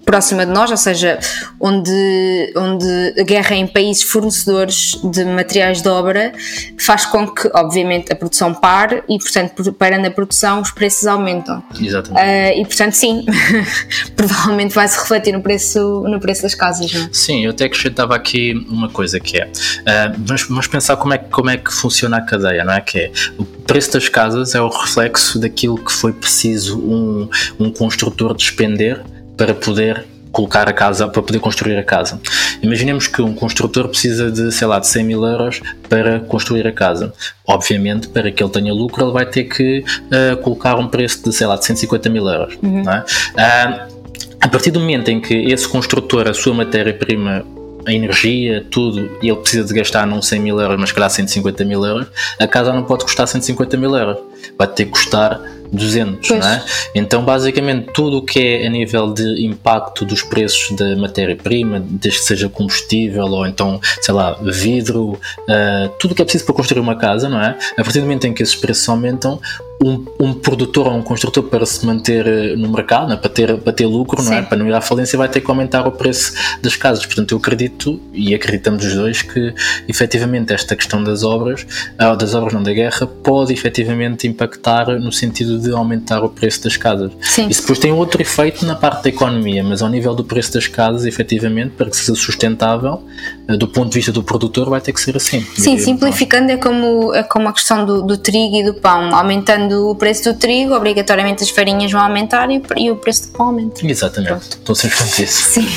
[0.07, 1.19] próxima de nós, ou seja,
[1.61, 6.33] onde, onde a guerra em países fornecedores de materiais de obra
[6.79, 11.63] faz com que, obviamente, a produção pare e, portanto, parando a produção, os preços aumentam.
[11.81, 12.23] Exatamente.
[12.23, 13.27] Uh, e, portanto, sim,
[14.15, 17.09] provavelmente vai se refletir no preço, no preço das casas, não é?
[17.11, 21.19] Sim, eu até acrescentava aqui uma coisa que é, uh, vamos, vamos pensar como é,
[21.19, 22.81] como é que funciona a cadeia, não é?
[22.81, 27.29] Que é, o preço das casas é o reflexo daquilo que foi preciso um,
[27.59, 29.03] um construtor despender
[29.37, 30.05] para poder
[30.37, 32.21] colocar a casa, para poder construir a casa.
[32.63, 36.73] Imaginemos que um construtor precisa de, sei lá, de 100 mil euros para construir a
[36.73, 37.15] casa.
[37.47, 41.33] Obviamente, para que ele tenha lucro, ele vai ter que uh, colocar um preço de,
[41.35, 42.59] sei lá, de 150 mil euros.
[42.63, 42.83] Uhum.
[42.83, 42.99] É?
[43.01, 43.97] Uh,
[44.43, 47.43] a partir do momento em que esse construtor, a sua matéria-prima
[47.87, 51.65] a energia, tudo, e ele precisa de gastar não 100 mil euros, mas calhar 150
[51.65, 54.19] mil euros, a casa não pode custar 150 mil euros.
[54.59, 55.41] Vai ter que custar
[55.73, 56.41] 200, pois.
[56.41, 56.65] não é?
[56.95, 62.21] Então, basicamente, tudo o que é a nível de impacto dos preços da matéria-prima, desde
[62.21, 66.55] que seja combustível ou então, sei lá, vidro, uh, tudo o que é preciso para
[66.55, 67.57] construir uma casa, não é?
[67.77, 69.41] A partir do momento em que esses preços aumentam,
[69.83, 73.57] um, um, produtor ou um construtor para se manter eh, no mercado, né, para, ter,
[73.59, 74.43] para ter lucro, não é?
[74.43, 77.05] para não ir à falência, vai ter que aumentar o preço das casas.
[77.05, 79.55] Portanto, eu acredito e acreditamos os dois que
[79.87, 81.67] efetivamente esta questão das obras,
[81.99, 86.65] ah, das obras não da guerra, pode efetivamente impactar no sentido de aumentar o preço
[86.65, 87.13] das casas.
[87.21, 87.49] Sim.
[87.49, 90.67] Isso depois tem outro efeito na parte da economia, mas ao nível do preço das
[90.67, 93.03] casas, efetivamente, para que seja sustentável,
[93.49, 95.45] eh, do ponto de vista do produtor, vai ter que ser assim.
[95.55, 99.66] Sim, simplificando, é como, é como a questão do, do trigo e do pão, aumentando
[99.67, 103.33] aumentando o preço do trigo, obrigatoriamente as farinhas vão aumentar e, e o preço do
[103.33, 103.87] pão aumenta.
[103.87, 104.43] Exatamente, Pronto.
[104.43, 105.51] estou sempre com isso.
[105.51, 105.69] Sim.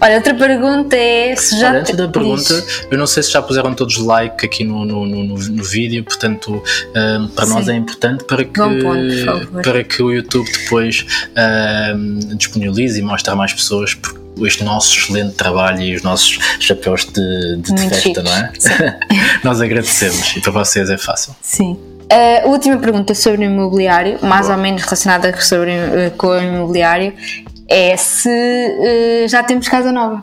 [0.00, 1.70] Olha, outra pergunta é se já.
[1.70, 2.86] Olha, antes da pergunta, diz...
[2.90, 6.62] eu não sei se já puseram todos like aqui no, no, no, no vídeo, portanto,
[6.94, 7.52] um, para Sim.
[7.52, 11.06] nós é importante para que, ponto, para que o YouTube depois
[11.96, 13.96] um, disponibilize e mostre a mais pessoas,
[14.42, 18.22] este nosso excelente trabalho e os nossos chapéus de, de, de festa, chique.
[18.22, 18.52] não é?
[19.44, 21.36] Nós agradecemos e para vocês é fácil.
[21.40, 21.93] Sim.
[22.10, 24.56] A última pergunta sobre o imobiliário, mais Boa.
[24.56, 27.12] ou menos relacionada sobre, eh, com o imobiliário,
[27.68, 30.22] é se uh, já temos casa nova.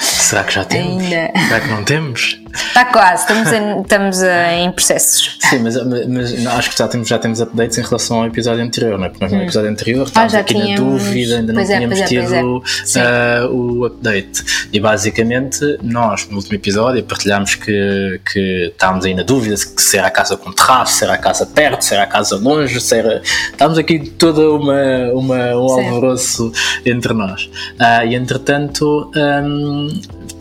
[0.00, 1.02] Será que já temos?
[1.02, 1.30] Ainda.
[1.48, 2.43] Será que não temos?
[2.54, 5.38] Está quase, estamos, em, estamos em processos.
[5.40, 8.98] Sim, mas, mas, acho que já temos, já temos updates em relação ao episódio anterior,
[8.98, 9.08] não é?
[9.08, 9.42] Porque no hum.
[9.42, 10.80] episódio anterior estávamos ah, aqui tínhamos...
[10.80, 13.44] na dúvida, ainda pois não é, tínhamos é, tido é.
[13.44, 14.44] uh, o update.
[14.72, 19.98] E basicamente, nós no último episódio partilhámos que, que estávamos aí na dúvida se, se
[19.98, 22.80] era a casa com terraço, se era a casa perto, se era a casa longe,
[22.80, 23.22] se era.
[23.50, 26.52] Estávamos aqui toda uma, uma, um alvoroço
[26.84, 27.44] entre nós.
[27.44, 29.88] Uh, e entretanto, um,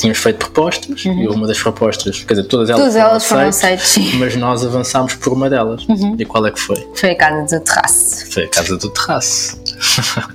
[0.04, 1.22] tínhamos feito propostas uhum.
[1.22, 5.16] e uma das propostas, quer dizer, todas elas, todas elas foram aceitas, mas nós avançámos
[5.16, 5.86] por uma delas.
[5.88, 6.16] Uhum.
[6.18, 6.88] E qual é que foi?
[6.96, 8.32] Foi a casa do terraço.
[8.32, 9.64] Foi a casa do terraço.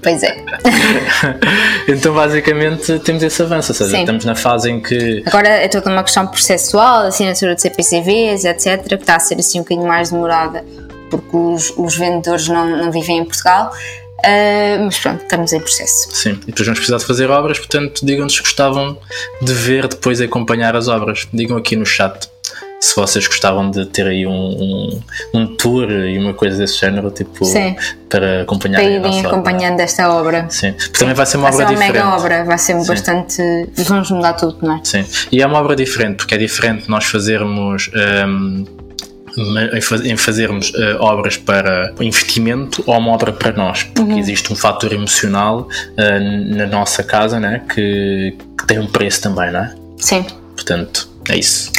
[0.02, 0.36] Pois é.
[1.88, 4.00] então, basicamente, temos esse avanço, ou seja, Sim.
[4.00, 5.22] estamos na fase em que.
[5.26, 9.60] Agora é toda uma questão processual, assinatura de CPCVs, etc., que está a ser assim
[9.60, 10.64] um bocadinho mais demorada
[11.10, 13.72] porque os, os vendedores não, não vivem em Portugal.
[14.18, 16.10] Uh, mas pronto, estamos em processo.
[16.12, 18.98] Sim, e depois vamos precisar de fazer obras, portanto, digam-nos se gostavam
[19.40, 21.28] de ver depois acompanhar as obras.
[21.32, 22.28] Digam aqui no chat
[22.80, 25.00] se vocês gostavam de ter aí um, um,
[25.34, 27.76] um tour e uma coisa desse género, tipo, Sim.
[28.08, 29.84] para acompanhar para irem acompanhando obra.
[29.84, 30.46] esta obra.
[30.48, 32.04] Sim, porque também vai ser uma vai obra ser uma diferente.
[32.04, 32.86] mega obra, vai ser Sim.
[32.86, 33.42] bastante.
[33.78, 34.80] Vamos mudar tudo, não é?
[34.84, 37.90] Sim, e é uma obra diferente, porque é diferente nós fazermos.
[38.26, 38.64] Um,
[40.04, 44.18] em fazermos uh, obras para investimento ou uma obra para nós, porque uhum.
[44.18, 49.50] existe um fator emocional uh, na nossa casa né, que, que, tem um preço também,
[49.50, 49.74] não é?
[49.98, 50.24] Sim.
[50.54, 51.70] Portanto, é isso.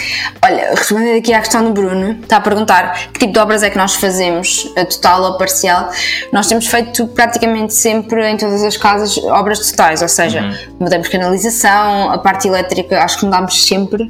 [0.44, 3.70] Olha, respondendo aqui à questão do Bruno, está a perguntar que tipo de obras é
[3.70, 5.92] que nós fazemos, total ou parcial.
[6.32, 10.76] Nós temos feito praticamente sempre em todas as casas obras totais, ou seja, uhum.
[10.80, 14.10] mudamos canalização, a parte elétrica acho que mudamos sempre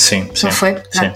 [0.00, 0.46] Sim, sim.
[0.46, 0.76] Não foi?
[0.90, 1.12] Sim.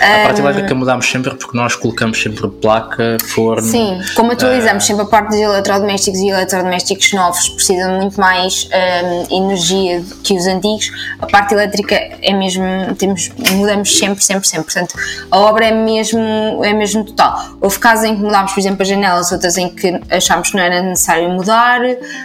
[0.00, 3.62] A parte elétrica mudámos sempre porque nós colocamos sempre placa, forno.
[3.62, 8.68] Sim, como atualizamos uh, sempre a parte dos eletrodomésticos e eletrodomésticos novos precisam muito mais
[8.72, 12.64] um, energia que os antigos, a parte elétrica é mesmo,
[12.98, 14.72] temos, mudamos sempre, sempre, sempre.
[14.72, 14.94] Portanto,
[15.30, 17.38] a obra é mesmo, é mesmo total.
[17.60, 20.64] Houve casos em que mudámos, por exemplo, as janelas, outras em que achámos que não
[20.64, 21.80] era necessário mudar.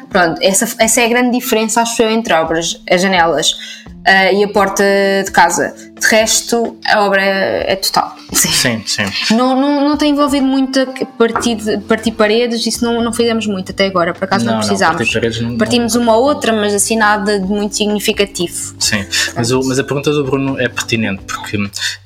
[0.10, 2.82] Pronto, essa, essa é a grande diferença, acho eu, entre obras.
[2.90, 4.84] As janelas uh, e a porta
[5.26, 5.74] de casa.
[6.00, 8.16] De resto, a obra é, é total.
[8.32, 8.84] Sim, sim.
[8.86, 9.36] sim.
[9.36, 11.58] Não, não, não tem envolvido muito partir,
[11.88, 15.14] partir paredes, isso não, não fizemos muito até agora, por acaso não, não precisámos.
[15.42, 18.76] Não, Partimos uma ou outra, mas assim nada de muito significativo.
[18.78, 21.58] Sim, mas, o, mas a pergunta do Bruno é pertinente, porque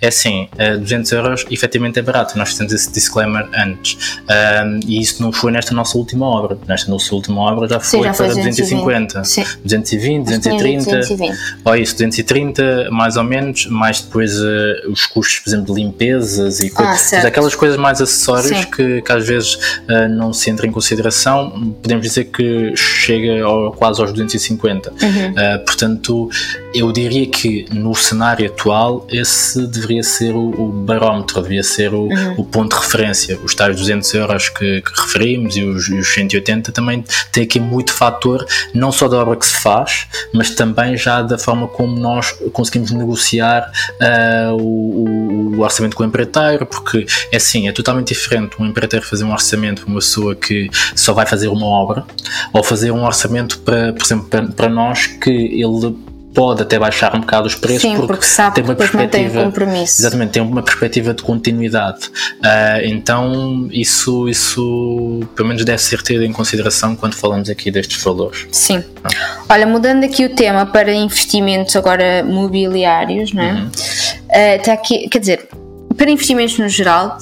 [0.02, 0.48] é assim,
[0.80, 5.32] 200 eh, euros efetivamente é barato, nós fizemos esse disclaimer antes, um, e isso não
[5.32, 8.36] foi nesta nossa última obra, nesta nossa última obra já foi, Sim, já foi para
[8.36, 9.22] 250,
[9.66, 11.38] 220, 230, 220.
[11.66, 16.60] ou isso, 230 mais ou menos, mais depois uh, os custos, por exemplo, de limpezas
[16.60, 16.96] e ah,
[17.28, 22.08] aquelas coisas mais acessórias que, que, às vezes uh, não se entra em consideração, podemos
[22.08, 24.92] dizer que chega ao, quase aos 250.
[24.92, 24.98] Uhum.
[24.98, 26.30] Uh, portanto,
[26.74, 32.04] eu diria que no cenário atual esse deveria ser o, o barómetro, deveria ser o,
[32.04, 32.36] uhum.
[32.38, 33.38] o, ponto de referência.
[33.44, 37.60] Os tais 200 euros que, que referimos e os, e os 180 também tem aqui
[37.60, 41.98] muito fator, não só da obra que se faz, mas também já da forma como
[41.98, 48.10] nós conseguimos negociar uh, o, o, orçamento com o empreiteiro, porque é assim, é totalmente
[48.10, 52.06] diferente um empreiteiro fazer um orçamento para uma pessoa que só vai fazer uma obra,
[52.52, 55.96] ou fazer um orçamento para, por exemplo, para, para nós que ele
[56.34, 60.02] pode até baixar um bocado os preços Sim, porque, porque sabe tem uma perspectiva compromisso.
[60.02, 66.24] exatamente tem uma perspectiva de continuidade uh, então isso isso pelo menos deve ser tido
[66.24, 69.10] em consideração quando falamos aqui destes valores Sim ah.
[69.50, 73.54] olha mudando aqui o tema para investimentos agora mobiliários não é?
[73.54, 73.68] Uhum.
[73.68, 75.48] Uh, aqui quer dizer
[75.96, 77.18] para investimentos no geral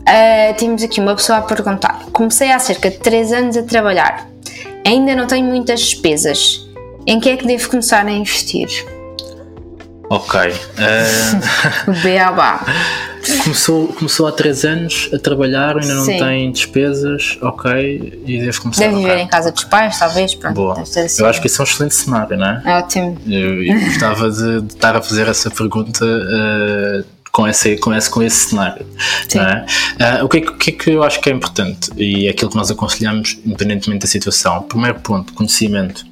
[0.00, 4.28] uh, temos aqui uma pessoa a perguntar comecei há cerca de 3 anos a trabalhar
[4.84, 6.71] ainda não tenho muitas despesas
[7.06, 8.68] em que é que devo começar a investir?
[10.08, 10.40] Ok.
[10.82, 12.02] Uh...
[12.02, 12.64] Beabá.
[13.44, 16.18] Começou, começou há 3 anos a trabalhar, ainda não Sim.
[16.18, 20.34] tem despesas, ok, e deve começar Deve viver em casa dos pais, talvez.
[20.34, 20.80] Pronto, Boa.
[20.80, 21.22] Assim.
[21.22, 22.62] Eu acho que isso é um excelente cenário, não é?
[22.64, 23.16] É ótimo.
[23.26, 26.04] Eu, eu gostava de, de, estar a fazer essa pergunta.
[26.04, 28.84] Uh, com esse, com esse, com esse cenário.
[29.34, 30.20] É?
[30.20, 32.30] Uh, o, que é, o que é que eu acho que é importante e é
[32.30, 34.60] aquilo que nós aconselhamos, independentemente da situação?
[34.64, 36.04] Primeiro ponto, conhecimento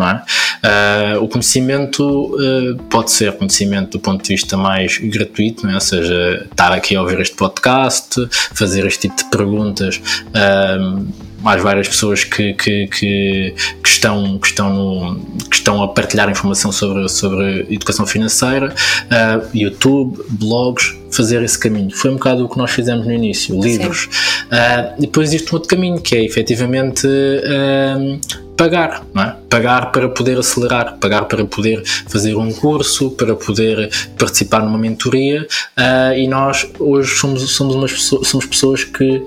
[0.00, 0.22] não é?
[0.62, 5.74] Uh, o conhecimento uh, pode ser conhecimento do ponto de vista mais gratuito, não é?
[5.74, 10.00] ou seja, estar aqui a ouvir este podcast, fazer este tipo de perguntas.
[10.28, 16.28] Uh, mais várias pessoas que, que, que, que, estão, que, estão, que estão a partilhar
[16.30, 18.74] informação sobre, sobre educação financeira,
[19.06, 21.90] uh, YouTube, blogs, fazer esse caminho.
[21.90, 24.08] Foi um bocado o que nós fizemos no início, livros.
[24.46, 28.20] Uh, depois existe um outro caminho que é efetivamente uh,
[28.60, 29.34] pagar, é?
[29.48, 35.46] Pagar para poder acelerar, pagar para poder fazer um curso, para poder participar numa mentoria.
[35.76, 39.24] Uh, e nós hoje somos, somos, umas somos pessoas que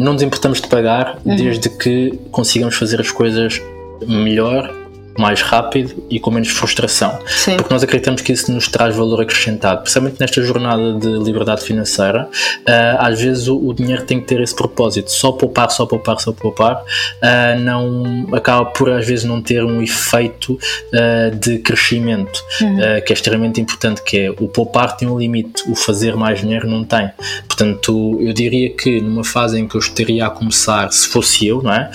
[0.00, 1.36] não nos importamos de pagar uhum.
[1.36, 3.60] desde que consigamos fazer as coisas
[4.06, 4.72] melhor
[5.18, 7.18] mais rápido e com menos frustração.
[7.26, 7.56] Sim.
[7.56, 12.28] Porque nós acreditamos que isso nos traz valor acrescentado, principalmente nesta jornada de liberdade financeira.
[12.60, 16.32] Uh, às vezes o, dinheiro tem que ter esse propósito, só poupar, só poupar, só
[16.32, 22.78] poupar, uh, não acaba por às vezes não ter um efeito uh, de crescimento, uhum.
[23.04, 26.68] que é extremamente importante, que é o poupar tem um limite, o fazer mais dinheiro
[26.68, 27.10] não tem.
[27.46, 31.62] Portanto, eu diria que numa fase em que eu estaria a começar, se fosse eu,
[31.62, 31.90] não é?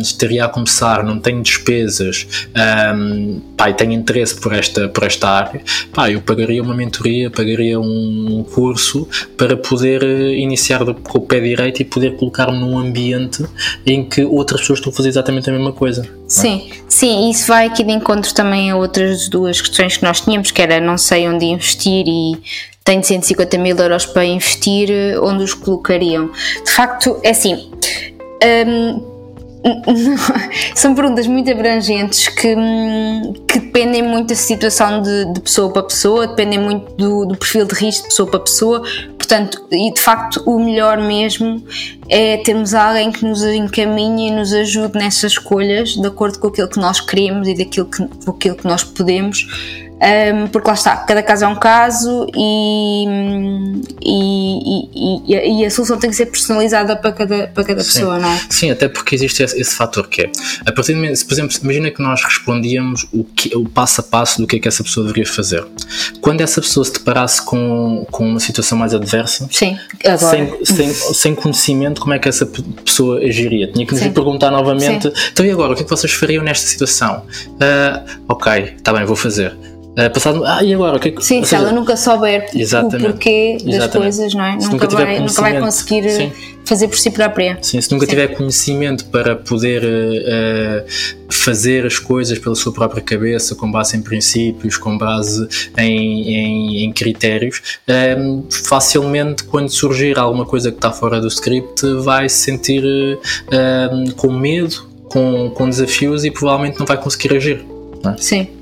[0.00, 2.25] estaria a começar, não tenho despesas,
[2.94, 5.60] um, pá, tenho interesse por esta, por esta área,
[5.92, 11.40] pá, eu pagaria uma mentoria, pagaria um curso para poder eh, iniciar com o pé
[11.40, 13.44] direito e poder colocar-me num ambiente
[13.84, 16.08] em que outras pessoas estão a fazer exatamente a mesma coisa.
[16.28, 16.76] Sim, é?
[16.88, 20.60] sim, isso vai aqui de encontro também a outras duas questões que nós tínhamos, que
[20.60, 22.36] era não sei onde investir e
[22.84, 26.30] tenho 150 mil euros para investir, eh, onde os colocariam?
[26.64, 27.70] De facto, é assim.
[28.44, 29.15] Um,
[30.74, 32.54] são perguntas muito abrangentes que,
[33.48, 37.66] que dependem muito da situação de, de pessoa para pessoa, dependem muito do, do, perfil
[37.66, 38.82] de risco de pessoa para pessoa.
[39.16, 41.64] Portanto, e de facto, o melhor mesmo
[42.08, 46.68] é termos alguém que nos encaminhe e nos ajude nessas escolhas de acordo com aquilo
[46.68, 49.46] que nós queremos e daquilo que, com aquilo que nós podemos
[49.96, 53.06] um, porque lá está, cada caso é um caso e,
[54.04, 58.30] e, e, e, a solução tem que ser personalizada para cada, para cada pessoa, não
[58.30, 58.40] é?
[58.50, 60.32] Sim, até porque existe esse, esse fator que é,
[60.66, 64.04] a partir do momento, por exemplo, imagina que nós respondíamos o, que, o passo a
[64.04, 65.64] passo do que é que essa pessoa deveria fazer.
[66.20, 69.78] Quando essa pessoa se deparasse com, com uma situação mais adversa, Sim,
[70.18, 72.44] sem, sem, sem conhecimento, como é que essa
[72.84, 73.72] pessoa agiria?
[73.72, 75.14] Tinha que nos perguntar novamente, Sim.
[75.32, 77.24] então e agora, o que é que vocês fariam nesta situação?
[77.52, 79.56] Uh, ok, está bem, vou fazer.
[79.96, 80.98] Uh, passado, ah, e agora?
[80.98, 83.98] O que é que, Sim, se ela nunca souber exatamente, o porquê das exatamente.
[83.98, 84.52] coisas, não é?
[84.56, 86.32] Nunca, nunca, vai, nunca vai conseguir Sim.
[86.66, 87.56] fazer por si própria.
[87.62, 88.10] Sim, se nunca Sim.
[88.10, 90.84] tiver conhecimento para poder uh,
[91.30, 96.84] fazer as coisas pela sua própria cabeça, com base em princípios, com base em, em,
[96.84, 102.44] em critérios, uh, facilmente quando surgir alguma coisa que está fora do script, vai se
[102.44, 102.84] sentir
[104.16, 107.64] com medo, com, com desafios e provavelmente não vai conseguir agir.
[108.04, 108.16] É?
[108.18, 108.55] Sim.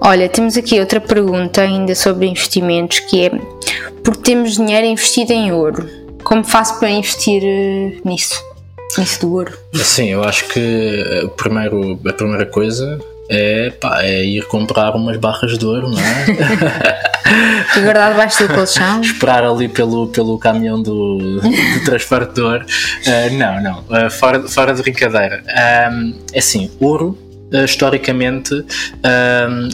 [0.00, 3.30] Olha, temos aqui outra pergunta ainda sobre investimentos que é
[4.04, 5.88] porque temos dinheiro investido em ouro,
[6.22, 8.40] como faço para investir uh, nisso?
[8.98, 9.52] Nisso do ouro?
[9.74, 15.16] Sim, eu acho que eh, primeiro, a primeira coisa é, pá, é ir comprar umas
[15.16, 17.00] barras de ouro, não é?
[17.76, 19.00] e guardar debaixo do colchão?
[19.00, 22.64] Esperar ali pelo, pelo caminhão do, do transportador.
[23.06, 25.42] Uh, não, não, uh, fora, fora de brincadeira.
[25.90, 27.18] Um, é assim, ouro
[27.52, 28.66] historicamente uh,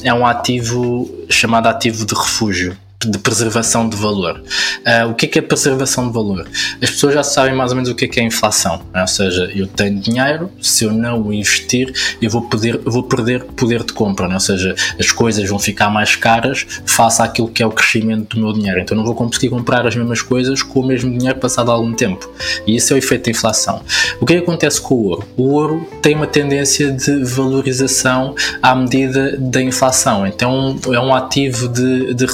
[0.05, 2.77] é um ativo chamado ativo de refúgio
[3.11, 4.43] de preservação de valor.
[4.81, 6.47] Uh, o que é, que é preservação de valor?
[6.81, 9.03] As pessoas já sabem mais ou menos o que é, que é inflação, né?
[9.03, 13.03] ou seja, eu tenho dinheiro, se eu não o investir, eu vou, poder, eu vou
[13.03, 14.35] perder poder de compra, né?
[14.35, 18.43] ou seja, as coisas vão ficar mais caras face àquilo que é o crescimento do
[18.43, 18.81] meu dinheiro.
[18.81, 22.31] Então não vou conseguir comprar as mesmas coisas com o mesmo dinheiro passado algum tempo.
[22.67, 23.83] E isso é o efeito da inflação.
[24.21, 25.29] O que, é que acontece com o ouro?
[25.37, 30.27] O ouro tem uma tendência de valorização à medida da inflação.
[30.27, 32.27] Então é um ativo de, de,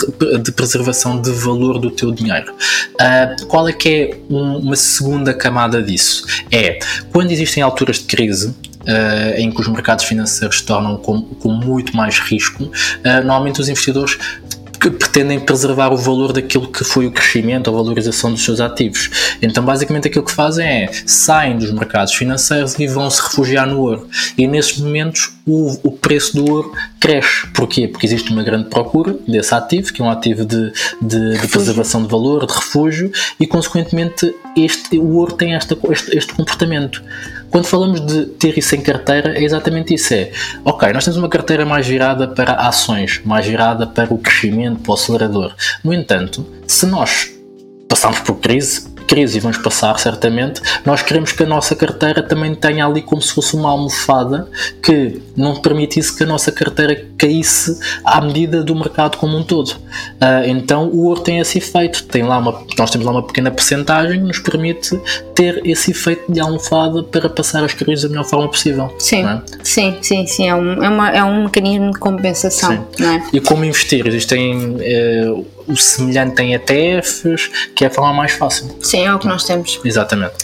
[0.43, 2.53] de preservação de valor do teu dinheiro.
[2.53, 6.27] Uh, qual é que é um, uma segunda camada disso?
[6.51, 6.81] É
[7.13, 11.51] quando existem alturas de crise, Uh, em que os mercados financeiros se tornam com, com
[11.51, 12.71] muito mais risco, uh,
[13.23, 14.17] normalmente os investidores
[14.81, 19.11] que pretendem preservar o valor daquilo que foi o crescimento, a valorização dos seus ativos.
[19.43, 23.81] Então, basicamente, aquilo que fazem é saem dos mercados financeiros e vão se refugiar no
[23.81, 24.09] ouro.
[24.39, 27.47] E nesses momentos, o, o preço do ouro cresce.
[27.55, 27.89] Porquê?
[27.89, 30.71] Porque existe uma grande procura desse ativo, que é um ativo de,
[31.01, 36.17] de, de preservação de valor, de refúgio, e, consequentemente, este, o ouro tem esta, este,
[36.17, 37.03] este comportamento.
[37.51, 40.31] Quando falamos de ter isso em carteira, é exatamente isso: é
[40.65, 44.91] ok, nós temos uma carteira mais virada para ações, mais virada para o crescimento, para
[44.91, 45.55] o acelerador.
[45.83, 47.31] No entanto, se nós
[47.89, 52.55] passarmos por crise, crise e vamos passar certamente, nós queremos que a nossa carteira também
[52.55, 54.47] tenha ali como se fosse uma almofada
[54.83, 59.71] que não permitisse que a nossa carteira caísse à medida do mercado como um todo.
[59.71, 63.51] Uh, então o ouro tem esse efeito, tem lá uma, nós temos lá uma pequena
[63.51, 65.01] percentagem que nos permite
[65.39, 68.93] ter esse efeito de almofada para passar as crises da melhor forma possível.
[68.99, 69.41] Sim, é?
[69.63, 72.73] sim, sim, sim, é um, é, uma, é um mecanismo de compensação.
[72.73, 73.23] É?
[73.33, 74.05] E como investir?
[74.05, 78.67] Existem uh, o semelhante em ETFs, que é a forma mais fácil.
[78.83, 79.81] Sim, é o que nós temos.
[79.85, 80.35] Exatamente.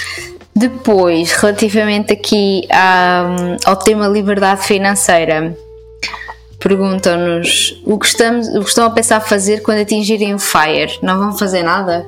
[0.54, 3.26] Depois, relativamente aqui à,
[3.64, 5.58] ao tema liberdade financeira,
[6.60, 11.00] perguntam-nos o o que estão a pensar fazer quando atingirem o FIRE.
[11.02, 12.06] Não vão fazer nada?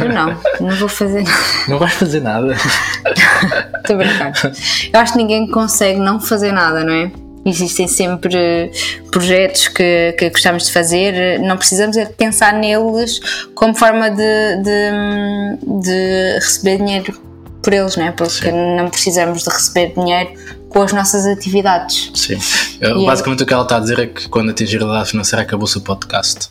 [0.00, 1.38] Eu não, não vou fazer nada.
[1.68, 2.54] Não vais fazer nada?
[3.78, 4.56] Estou brincando.
[4.92, 7.10] Eu acho que ninguém consegue não fazer nada, não é?
[7.44, 8.70] Existem sempre
[9.10, 13.20] projetos que, que gostamos de fazer, não precisamos é de pensar neles
[13.54, 17.20] como forma de, de, de receber dinheiro
[17.60, 18.12] por eles, não é?
[18.12, 18.76] Porque Sim.
[18.76, 20.30] não precisamos de receber dinheiro
[20.68, 22.12] com as nossas atividades.
[22.14, 22.38] Sim.
[22.80, 23.42] Eu, basicamente é...
[23.42, 25.80] o que ela está a dizer é que quando atingir a idade financeira acabou-se o
[25.80, 26.48] podcast.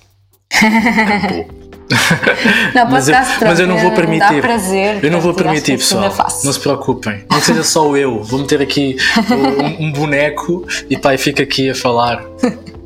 [2.74, 4.36] Não, mas, eu, mas eu não vou permitir.
[4.36, 6.14] Dá prazer, eu não vou permitir, pessoal.
[6.44, 7.24] Não se preocupem.
[7.30, 8.24] Não seja só eu.
[8.24, 8.98] Vou meter aqui
[9.30, 12.24] um, um boneco e pai fica aqui a falar.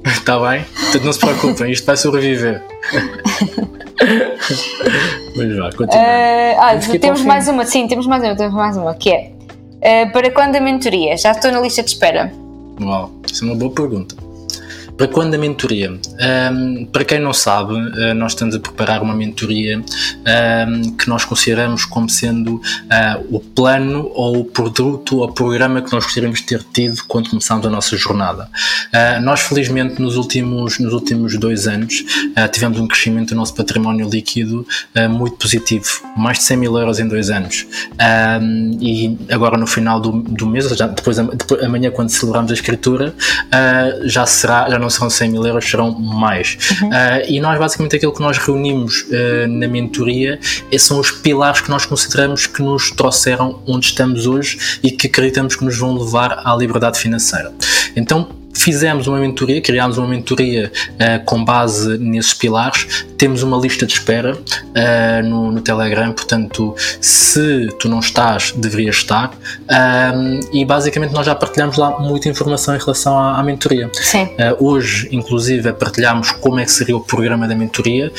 [0.06, 0.64] Está bem?
[0.64, 1.72] Portanto, não se preocupem.
[1.72, 2.64] Isto vai sobreviver.
[5.36, 6.04] mas vá, continua.
[6.04, 10.12] Uh, ah, temos mais uma, sim, temos mais uma, temos mais uma, que é uh,
[10.12, 11.18] para quando a mentoria?
[11.18, 12.32] Já estou na lista de espera.
[12.82, 14.25] Uau, isso é uma boa pergunta.
[14.98, 15.92] Para quando a mentoria?
[15.92, 21.26] Um, para quem não sabe, uh, nós estamos a preparar uma mentoria um, que nós
[21.26, 26.46] consideramos como sendo uh, o plano ou o produto ou programa que nós gostaríamos de
[26.46, 28.50] ter tido quando começámos a nossa jornada.
[28.94, 32.04] Uh, nós, felizmente, nos últimos, nos últimos dois anos
[32.52, 34.66] tivemos um crescimento do nosso património líquido
[35.10, 35.86] muito positivo,
[36.16, 37.66] mais de 100 mil euros em dois anos.
[38.42, 42.54] Um, e agora, no final do, do mês, já depois, depois amanhã, quando celebramos a
[42.54, 43.14] escritura,
[44.06, 44.70] já será.
[44.70, 46.58] Já não serão 100 mil euros, serão mais.
[46.82, 46.90] Uhum.
[46.90, 46.92] Uh,
[47.28, 50.40] e nós, basicamente, aquilo que nós reunimos uh, na mentoria
[50.78, 55.56] são os pilares que nós consideramos que nos trouxeram onde estamos hoje e que acreditamos
[55.56, 57.52] que nos vão levar à liberdade financeira.
[57.96, 63.06] Então, fizemos uma mentoria, criámos uma mentoria uh, com base nesses pilares.
[63.18, 68.96] Temos uma lista de espera uh, no, no, Telegram, portanto, se tu não estás, deverias
[68.96, 69.30] estar.
[69.30, 73.90] Uh, e basicamente nós já partilhamos lá muita informação em relação à, à mentoria.
[73.94, 74.30] Sim.
[74.60, 78.12] hoje, inclusive, partilhamos como é que seria o programa da mentoria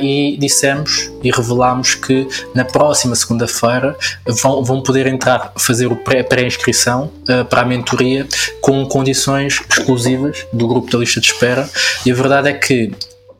[0.00, 3.96] e dissemos e revelámos que na próxima segunda-feira
[4.42, 8.26] vão, vão poder entrar, fazer o pré-inscrição pré para a mentoria
[8.60, 11.68] com condições exclusivas do grupo da lista de espera
[12.04, 12.92] e a verdade é que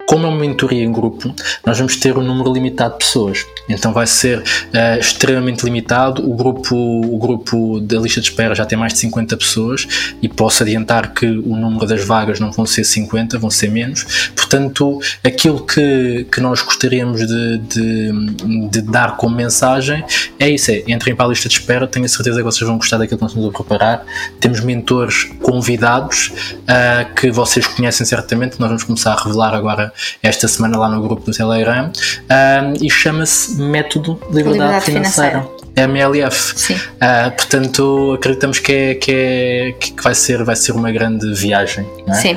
[0.07, 1.35] como é uma mentoria em grupo,
[1.65, 3.45] nós vamos ter um número limitado de pessoas.
[3.69, 6.29] Então vai ser uh, extremamente limitado.
[6.29, 10.29] O grupo, o grupo da lista de espera já tem mais de 50 pessoas e
[10.29, 14.31] posso adiantar que o número das vagas não vão ser 50, vão ser menos.
[14.37, 20.05] Portanto, aquilo que, que nós gostaríamos de, de, de dar como mensagem
[20.39, 21.87] é isso: é entrem para a lista de espera.
[21.89, 24.07] Tenho a certeza que vocês vão gostar daquilo que nós estamos a preparar.
[24.39, 26.29] Temos mentores convidados
[26.63, 28.61] uh, que vocês conhecem certamente.
[28.61, 29.93] Nós vamos começar a revelar agora
[30.23, 35.31] esta semana lá no grupo do Telegram um, e chama-se Método Liberdade, Liberdade Financeira.
[35.43, 35.67] Financeira.
[35.77, 36.59] MLF.
[36.59, 36.75] Sim.
[36.75, 41.87] Uh, portanto, acreditamos que, é, que, é, que vai, ser, vai ser uma grande viagem.
[42.09, 42.15] É?
[42.15, 42.37] Sim.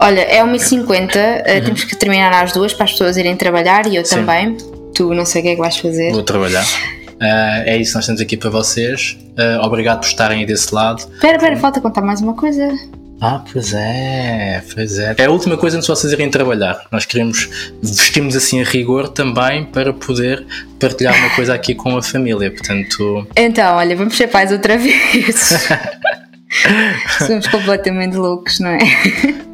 [0.00, 1.64] Olha, é 1h50, uh, uhum.
[1.64, 4.16] temos que terminar às duas para as pessoas irem trabalhar e eu Sim.
[4.16, 4.56] também.
[4.94, 6.12] Tu não sei o que é que vais fazer.
[6.12, 6.64] Vou trabalhar.
[6.64, 9.18] Uh, é isso, nós estamos aqui para vocês.
[9.30, 10.98] Uh, obrigado por estarem aí desse lado.
[10.98, 12.68] Espera, espera, falta contar mais uma coisa.
[13.20, 15.14] Ah, pois é, pois é.
[15.18, 16.86] É a última coisa antes de vocês irem trabalhar.
[16.92, 17.48] Nós queremos
[17.82, 20.46] vestimos assim a rigor também para poder
[20.78, 23.26] partilhar uma coisa aqui com a família, portanto...
[23.34, 25.68] Então, olha, vamos ser pais outra vez.
[27.26, 28.78] Somos completamente loucos, não é?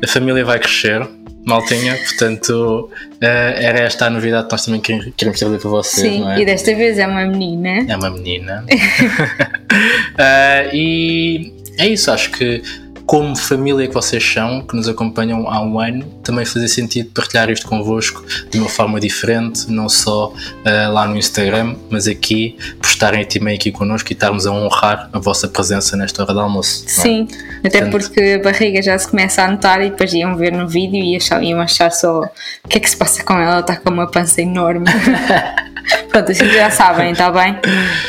[0.02, 1.00] A família vai crescer,
[1.46, 2.90] maltinha, portanto
[3.20, 6.12] eh, era esta a novidade que nós também queremos trazer para vocês.
[6.12, 6.40] Sim, é?
[6.40, 7.86] e desta vez é uma menina.
[7.88, 8.64] É uma menina.
[8.68, 12.62] uh, e é isso, acho que
[13.06, 17.50] como família que vocês são, que nos acompanham há um ano, também fazia sentido partilhar
[17.50, 22.88] isto convosco de uma forma diferente, não só uh, lá no Instagram, mas aqui, por
[22.88, 26.84] estarem também aqui connosco e estarmos a honrar a vossa presença nesta hora de almoço.
[26.86, 26.88] É?
[26.88, 27.28] Sim,
[27.62, 27.68] é?
[27.68, 30.66] até Portanto, porque a barriga já se começa a notar e depois iam ver no
[30.66, 32.22] vídeo e achar, iam achar só
[32.64, 34.86] o que é que se passa com ela está com uma pança enorme.
[36.08, 37.58] Pronto, assim já sabem, está bem?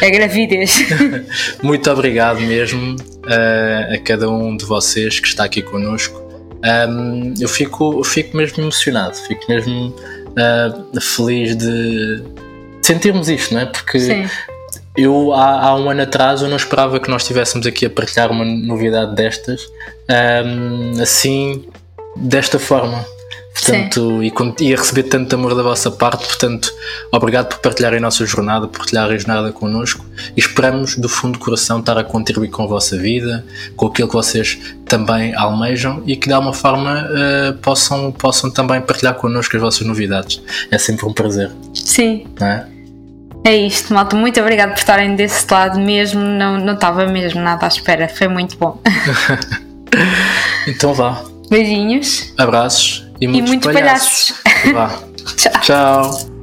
[0.02, 0.86] É gravidez.
[1.62, 6.24] Muito obrigado mesmo uh, a cada um de vocês que está aqui connosco.
[6.90, 9.96] Um, eu, fico, eu fico mesmo emocionado, fico mesmo
[10.32, 12.24] uh, feliz de,
[12.86, 13.66] sentirmos isto, não é?
[13.66, 14.30] Porque Sim.
[14.96, 18.32] eu há, há, um ano atrás eu não esperava que nós estivéssemos aqui a partilhar
[18.32, 19.62] uma novidade destas
[20.46, 21.66] um, assim
[22.16, 23.04] desta forma.
[23.56, 26.70] Portanto, e, e, a receber tanto amor da vossa parte, portanto,
[27.10, 31.40] obrigado por partilharem a nossa jornada, por partilharem a jornada connosco e esperamos do fundo
[31.40, 33.46] do coração estar a contribuir com a vossa vida,
[33.78, 38.82] com aquilo que vocês também almejam e que de alguma forma uh, possam, possam também
[38.82, 40.42] partilhar connosco as vossas novidades.
[40.70, 41.50] É sempre um prazer.
[41.74, 42.28] Sim.
[42.42, 42.66] É?
[43.46, 43.56] é?
[43.56, 44.18] isto, malta.
[44.18, 46.20] Muito obrigado por estarem desse lado mesmo.
[46.20, 48.10] Não, não estava mesmo nada à espera.
[48.10, 48.82] Foi muito bom.
[50.68, 51.24] então vá.
[51.50, 52.34] Beijinhos.
[52.38, 54.34] Abraços e muitos, e muitos palhaços.
[54.64, 55.06] palhaços.
[55.38, 55.62] Tchau.
[55.62, 56.35] Tchau.